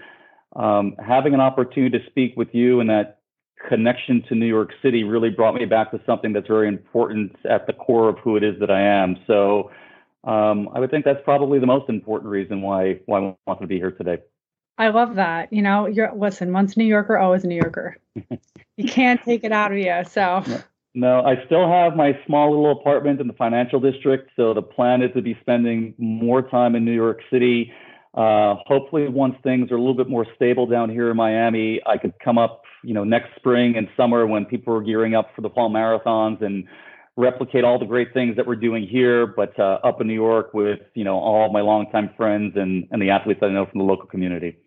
um, 0.56 0.94
having 1.04 1.34
an 1.34 1.40
opportunity 1.40 1.98
to 1.98 2.04
speak 2.10 2.34
with 2.36 2.48
you 2.52 2.80
and 2.80 2.90
that 2.90 3.20
connection 3.68 4.22
to 4.28 4.34
New 4.34 4.46
York 4.46 4.70
City 4.82 5.04
really 5.04 5.30
brought 5.30 5.54
me 5.54 5.64
back 5.64 5.90
to 5.90 6.00
something 6.04 6.32
that's 6.32 6.46
very 6.46 6.68
important 6.68 7.34
at 7.48 7.66
the 7.66 7.72
core 7.72 8.08
of 8.08 8.18
who 8.18 8.36
it 8.36 8.44
is 8.44 8.54
that 8.60 8.70
I 8.70 8.80
am. 8.80 9.16
So 9.26 9.70
um, 10.26 10.68
I 10.74 10.80
would 10.80 10.90
think 10.90 11.04
that's 11.04 11.22
probably 11.24 11.58
the 11.58 11.66
most 11.66 11.88
important 11.88 12.30
reason 12.30 12.60
why 12.60 13.00
why 13.06 13.20
I 13.20 13.36
wanted 13.46 13.60
to 13.60 13.66
be 13.66 13.76
here 13.76 13.92
today. 13.92 14.18
I 14.78 14.88
love 14.88 15.14
that. 15.14 15.52
You 15.52 15.62
know, 15.62 15.86
you're 15.86 16.12
listen, 16.14 16.52
once 16.52 16.76
a 16.76 16.78
New 16.78 16.84
Yorker, 16.84 17.16
always 17.16 17.44
a 17.44 17.46
New 17.46 17.56
Yorker. 17.56 17.96
you 18.76 18.88
can't 18.88 19.22
take 19.24 19.44
it 19.44 19.52
out 19.52 19.72
of 19.72 19.78
you. 19.78 20.02
So 20.10 20.44
No, 20.94 21.20
I 21.20 21.44
still 21.44 21.68
have 21.70 21.94
my 21.94 22.18
small 22.26 22.50
little 22.50 22.72
apartment 22.72 23.20
in 23.20 23.26
the 23.26 23.34
financial 23.34 23.78
district. 23.78 24.30
So 24.34 24.54
the 24.54 24.62
plan 24.62 25.02
is 25.02 25.12
to 25.14 25.20
be 25.20 25.36
spending 25.42 25.94
more 25.98 26.40
time 26.40 26.74
in 26.74 26.86
New 26.86 26.94
York 26.94 27.20
City. 27.30 27.70
Uh, 28.14 28.56
hopefully, 28.66 29.06
once 29.06 29.36
things 29.42 29.70
are 29.70 29.76
a 29.76 29.78
little 29.78 29.94
bit 29.94 30.08
more 30.08 30.26
stable 30.34 30.66
down 30.66 30.88
here 30.88 31.10
in 31.10 31.16
Miami, 31.18 31.82
I 31.84 31.98
could 31.98 32.14
come 32.18 32.38
up, 32.38 32.62
you 32.82 32.94
know, 32.94 33.04
next 33.04 33.36
spring 33.36 33.76
and 33.76 33.88
summer 33.94 34.26
when 34.26 34.46
people 34.46 34.74
are 34.74 34.80
gearing 34.80 35.14
up 35.14 35.28
for 35.36 35.42
the 35.42 35.50
fall 35.50 35.68
marathons 35.68 36.40
and 36.42 36.66
replicate 37.16 37.64
all 37.64 37.78
the 37.78 37.86
great 37.86 38.12
things 38.12 38.36
that 38.36 38.46
we're 38.46 38.56
doing 38.56 38.86
here, 38.86 39.26
but 39.26 39.58
uh, 39.58 39.78
up 39.82 40.00
in 40.00 40.06
New 40.06 40.14
York 40.14 40.52
with, 40.52 40.80
you 40.94 41.04
know, 41.04 41.18
all 41.18 41.50
my 41.50 41.62
longtime 41.62 42.10
friends 42.16 42.56
and, 42.56 42.86
and 42.90 43.00
the 43.00 43.10
athletes 43.10 43.40
I 43.42 43.48
know 43.48 43.64
from 43.64 43.78
the 43.78 43.84
local 43.84 44.06
community. 44.06 44.58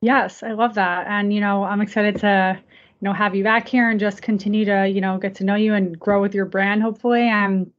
Yes, 0.00 0.42
I 0.42 0.52
love 0.52 0.74
that. 0.74 1.06
And, 1.06 1.32
you 1.32 1.40
know, 1.40 1.64
I'm 1.64 1.80
excited 1.80 2.16
to, 2.20 2.60
you 2.60 3.04
know, 3.04 3.12
have 3.12 3.34
you 3.34 3.44
back 3.44 3.68
here 3.68 3.88
and 3.88 4.00
just 4.00 4.22
continue 4.22 4.64
to, 4.64 4.88
you 4.88 5.00
know, 5.00 5.18
get 5.18 5.36
to 5.36 5.44
know 5.44 5.54
you 5.54 5.74
and 5.74 5.98
grow 5.98 6.20
with 6.20 6.34
your 6.34 6.46
brand, 6.46 6.82
hopefully. 6.82 7.28
And 7.28 7.70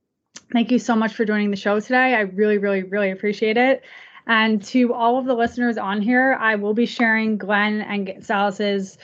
thank 0.53 0.71
you 0.71 0.79
so 0.79 0.95
much 0.95 1.13
for 1.13 1.25
joining 1.25 1.51
the 1.51 1.57
show 1.57 1.79
today. 1.79 2.15
I 2.15 2.21
really, 2.21 2.57
really, 2.57 2.83
really 2.83 3.11
appreciate 3.11 3.57
it. 3.57 3.83
And 4.27 4.63
to 4.65 4.93
all 4.93 5.19
of 5.19 5.25
the 5.25 5.35
listeners 5.35 5.77
on 5.77 6.01
here, 6.01 6.37
I 6.39 6.55
will 6.55 6.73
be 6.73 6.85
sharing 6.85 7.37
Glenn 7.37 7.81
and 7.81 8.25
Salus's 8.25 8.97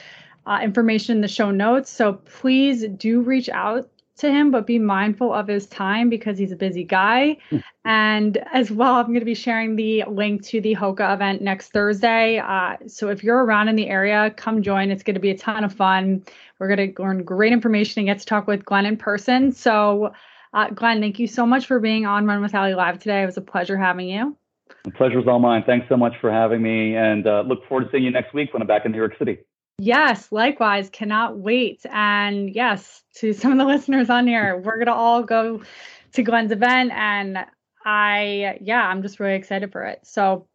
uh, 0.46 0.60
information 0.64 1.18
in 1.18 1.22
the 1.22 1.28
show 1.28 1.52
notes. 1.52 1.92
So 1.92 2.14
please 2.14 2.86
do 2.98 3.22
reach 3.22 3.50
out 3.50 3.88
to 4.22 4.32
him, 4.32 4.52
but 4.52 4.66
be 4.66 4.80
mindful 4.80 5.34
of 5.34 5.48
his 5.48 5.68
time 5.68 6.10
because 6.10 6.38
he's 6.38 6.52
a 6.52 6.56
busy 6.56 6.84
guy. 6.84 7.38
and 7.86 8.38
as 8.54 8.72
well, 8.72 8.96
I'm 8.96 9.08
going 9.08 9.20
to 9.20 9.26
be 9.26 9.36
sharing 9.36 9.76
the 9.76 10.04
link 10.08 10.44
to 10.48 10.62
the 10.62 10.76
Hoka 10.76 11.14
event 11.14 11.42
next 11.42 11.70
Thursday. 11.70 12.40
Uh, 12.40 12.78
so 12.88 13.10
if 13.10 13.24
you're 13.24 13.44
around 13.44 13.68
in 13.68 13.76
the 13.76 13.90
area, 13.90 14.34
come 14.38 14.64
join. 14.64 14.90
It's 14.90 15.04
going 15.04 15.16
to 15.16 15.22
be 15.22 15.32
a 15.32 15.38
ton 15.38 15.64
of 15.64 15.74
fun. 15.74 16.24
We're 16.60 16.76
going 16.76 16.94
to 16.94 17.02
learn 17.02 17.24
great 17.24 17.54
information 17.54 18.00
and 18.00 18.08
get 18.08 18.20
to 18.20 18.26
talk 18.26 18.48
with 18.48 18.66
Glenn 18.66 18.86
in 18.86 18.98
person. 18.98 19.52
So, 19.52 20.14
uh, 20.54 20.70
Glenn, 20.70 21.02
thank 21.02 21.20
you 21.20 21.28
so 21.28 21.46
much 21.46 21.66
for 21.66 21.80
being 21.80 22.06
on 22.06 22.26
Run 22.26 22.42
with 22.42 22.56
Ali 22.56 22.76
Live 22.76 23.00
today. 23.00 23.24
It 23.24 23.26
was 23.26 23.38
a 23.38 23.42
pleasure 23.42 23.78
having 23.78 24.10
you. 24.10 24.36
The 24.84 24.92
pleasure's 24.92 25.28
all 25.28 25.40
mine. 25.40 25.64
Thanks 25.66 25.88
so 25.90 25.98
much 25.98 26.14
for 26.22 26.32
having 26.32 26.62
me, 26.62 26.96
and 26.96 27.28
uh, 27.28 27.44
look 27.46 27.68
forward 27.68 27.86
to 27.86 27.92
seeing 27.92 28.04
you 28.04 28.12
next 28.12 28.34
week 28.34 28.54
when 28.54 28.62
I'm 28.62 28.68
back 28.68 28.86
in 28.86 28.92
New 28.92 28.98
York 28.98 29.14
City. 29.20 29.40
Yes, 29.84 30.32
likewise. 30.32 30.92
Cannot 30.92 31.40
wait. 31.40 31.84
And 31.92 32.54
yes, 32.54 33.02
to 33.16 33.34
some 33.34 33.52
of 33.52 33.58
the 33.58 33.66
listeners 33.66 34.12
on 34.12 34.28
here, 34.28 34.58
we're 34.58 34.76
going 34.76 34.86
to 34.86 34.94
all 34.94 35.24
go 35.24 35.64
to 36.14 36.24
Glenn's 36.24 36.52
event. 36.52 36.92
And 36.92 37.40
I, 37.84 38.60
yeah, 38.62 38.88
I'm 38.88 39.02
just 39.02 39.20
really 39.20 39.34
excited 39.34 39.72
for 39.72 39.84
it. 39.86 40.02
So, 40.04 40.46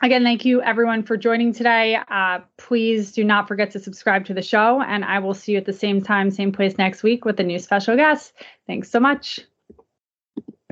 again, 0.00 0.22
thank 0.22 0.44
you 0.44 0.62
everyone 0.62 1.02
for 1.02 1.16
joining 1.16 1.52
today. 1.52 1.98
Uh, 2.08 2.38
please 2.56 3.10
do 3.10 3.24
not 3.24 3.48
forget 3.48 3.72
to 3.72 3.80
subscribe 3.80 4.26
to 4.26 4.34
the 4.34 4.42
show. 4.42 4.80
And 4.80 5.04
I 5.04 5.18
will 5.18 5.34
see 5.34 5.52
you 5.52 5.58
at 5.58 5.66
the 5.66 5.72
same 5.72 6.00
time, 6.00 6.30
same 6.30 6.52
place 6.52 6.78
next 6.78 7.02
week 7.02 7.24
with 7.24 7.40
a 7.40 7.44
new 7.44 7.58
special 7.58 7.96
guest. 7.96 8.32
Thanks 8.68 8.90
so 8.92 9.00
much. 9.00 9.40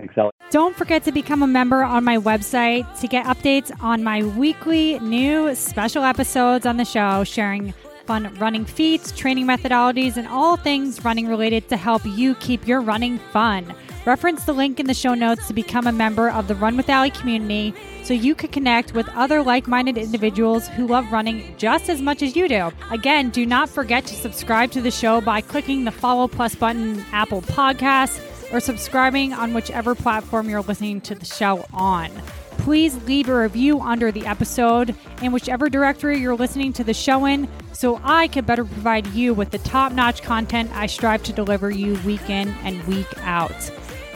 Thanks, 0.01 0.17
Alex. 0.17 0.37
Don't 0.51 0.75
forget 0.75 1.05
to 1.05 1.13
become 1.13 1.43
a 1.43 1.47
member 1.47 1.83
on 1.83 2.05
my 2.05 2.17
website 2.17 3.01
to 3.01 3.07
get 3.07 3.27
updates 3.27 3.71
on 3.83 4.03
my 4.03 4.23
weekly 4.23 4.99
new 5.01 5.55
special 5.55 6.05
episodes 6.05 6.65
on 6.65 6.79
the 6.79 6.87
show, 6.87 7.23
sharing 7.23 7.75
fun 8.07 8.35
running 8.37 8.65
feats, 8.65 9.13
training 9.13 9.47
methodologies, 9.47 10.17
and 10.17 10.27
all 10.27 10.57
things 10.57 11.05
running 11.05 11.29
related 11.29 11.69
to 11.69 11.77
help 11.77 12.03
you 12.07 12.35
keep 12.37 12.67
your 12.67 12.81
running 12.81 13.19
fun. 13.19 13.75
Reference 14.07 14.45
the 14.45 14.55
link 14.55 14.81
in 14.81 14.87
the 14.87 14.95
show 14.95 15.13
notes 15.13 15.47
to 15.49 15.53
become 15.53 15.87
a 15.87 15.93
member 15.93 16.31
of 16.31 16.49
the 16.49 16.55
Run 16.55 16.79
with 16.79 16.89
Ali 16.89 17.11
community 17.11 17.75
so 18.03 18.15
you 18.15 18.35
can 18.35 18.49
connect 18.49 18.95
with 18.95 19.07
other 19.11 19.43
like 19.43 19.69
minded 19.69 19.99
individuals 19.99 20.67
who 20.69 20.87
love 20.87 21.13
running 21.13 21.55
just 21.59 21.91
as 21.91 22.01
much 22.01 22.23
as 22.23 22.35
you 22.35 22.49
do. 22.49 22.73
Again, 22.91 23.29
do 23.29 23.45
not 23.45 23.69
forget 23.69 24.07
to 24.07 24.15
subscribe 24.15 24.71
to 24.71 24.81
the 24.81 24.91
show 24.91 25.21
by 25.21 25.43
clicking 25.43 25.85
the 25.85 25.93
follow 25.93 26.27
plus 26.27 26.55
button 26.55 27.05
Apple 27.13 27.43
Podcasts 27.43 28.19
or 28.53 28.61
subscribing 28.61 29.33
on 29.33 29.55
whichever 29.55 29.95
platform 29.95 30.49
you're 30.49 30.63
listening 30.63 31.01
to 31.03 31.15
the 31.15 31.25
show 31.25 31.67
on. 31.73 32.11
Please 32.59 33.03
leave 33.05 33.29
a 33.29 33.41
review 33.41 33.81
under 33.81 34.13
the 34.13 34.27
episode 34.27 34.95
in 35.23 35.33
whichever 35.33 35.69
directory 35.69 36.19
you're 36.19 36.37
listening 36.37 36.73
to 36.75 36.85
the 36.85 36.93
show 36.93 37.25
in 37.25 37.49
so 37.73 38.01
I 38.05 38.29
can 38.29 38.45
better 38.45 38.65
provide 38.65 39.07
you 39.09 39.33
with 39.33 39.51
the 39.51 39.59
top 39.59 39.93
notch 39.93 40.23
content 40.23 40.71
I 40.75 40.87
strive 40.87 41.23
to 41.23 41.33
deliver 41.33 41.71
you 41.71 41.99
week 42.01 42.29
in 42.29 42.49
and 42.63 42.87
week 42.87 43.07
out. 43.23 43.51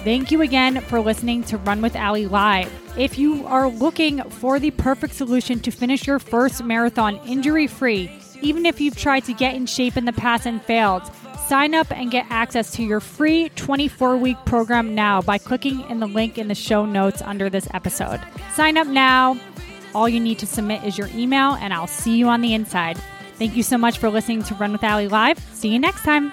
Thank 0.04 0.30
you 0.30 0.42
again 0.42 0.82
for 0.82 1.00
listening 1.00 1.44
to 1.44 1.56
Run 1.56 1.80
with 1.80 1.96
Ali 1.96 2.26
Live. 2.26 2.70
If 2.98 3.18
you 3.18 3.46
are 3.46 3.68
looking 3.68 4.22
for 4.24 4.58
the 4.58 4.70
perfect 4.72 5.14
solution 5.14 5.60
to 5.60 5.70
finish 5.70 6.06
your 6.06 6.18
first 6.18 6.62
marathon 6.62 7.18
injury 7.26 7.66
free, 7.66 8.10
even 8.42 8.66
if 8.66 8.78
you've 8.78 8.96
tried 8.96 9.24
to 9.24 9.32
get 9.32 9.54
in 9.54 9.64
shape 9.64 9.96
in 9.96 10.04
the 10.04 10.12
past 10.12 10.44
and 10.44 10.60
failed, 10.62 11.10
Sign 11.48 11.74
up 11.74 11.90
and 11.90 12.11
get 12.11 12.26
access 12.30 12.70
to 12.72 12.83
your 12.83 13.00
free 13.00 13.50
24 13.50 14.16
week 14.16 14.38
program 14.46 14.94
now 14.94 15.20
by 15.20 15.37
clicking 15.37 15.83
in 15.90 16.00
the 16.00 16.07
link 16.07 16.38
in 16.38 16.48
the 16.48 16.54
show 16.54 16.87
notes 16.87 17.20
under 17.20 17.50
this 17.50 17.68
episode. 17.74 18.20
Sign 18.54 18.78
up 18.78 18.87
now. 18.87 19.38
All 19.94 20.09
you 20.09 20.20
need 20.20 20.38
to 20.38 20.46
submit 20.46 20.83
is 20.85 20.96
your 20.96 21.09
email, 21.14 21.52
and 21.52 21.72
I'll 21.72 21.87
see 21.87 22.16
you 22.16 22.28
on 22.28 22.40
the 22.40 22.54
inside. 22.54 22.98
Thank 23.38 23.57
you 23.57 23.62
so 23.62 23.76
much 23.76 23.98
for 23.98 24.09
listening 24.09 24.42
to 24.44 24.54
Run 24.54 24.72
with 24.72 24.83
Ali 24.83 25.07
Live. 25.07 25.38
See 25.52 25.68
you 25.68 25.78
next 25.78 26.02
time. 26.02 26.33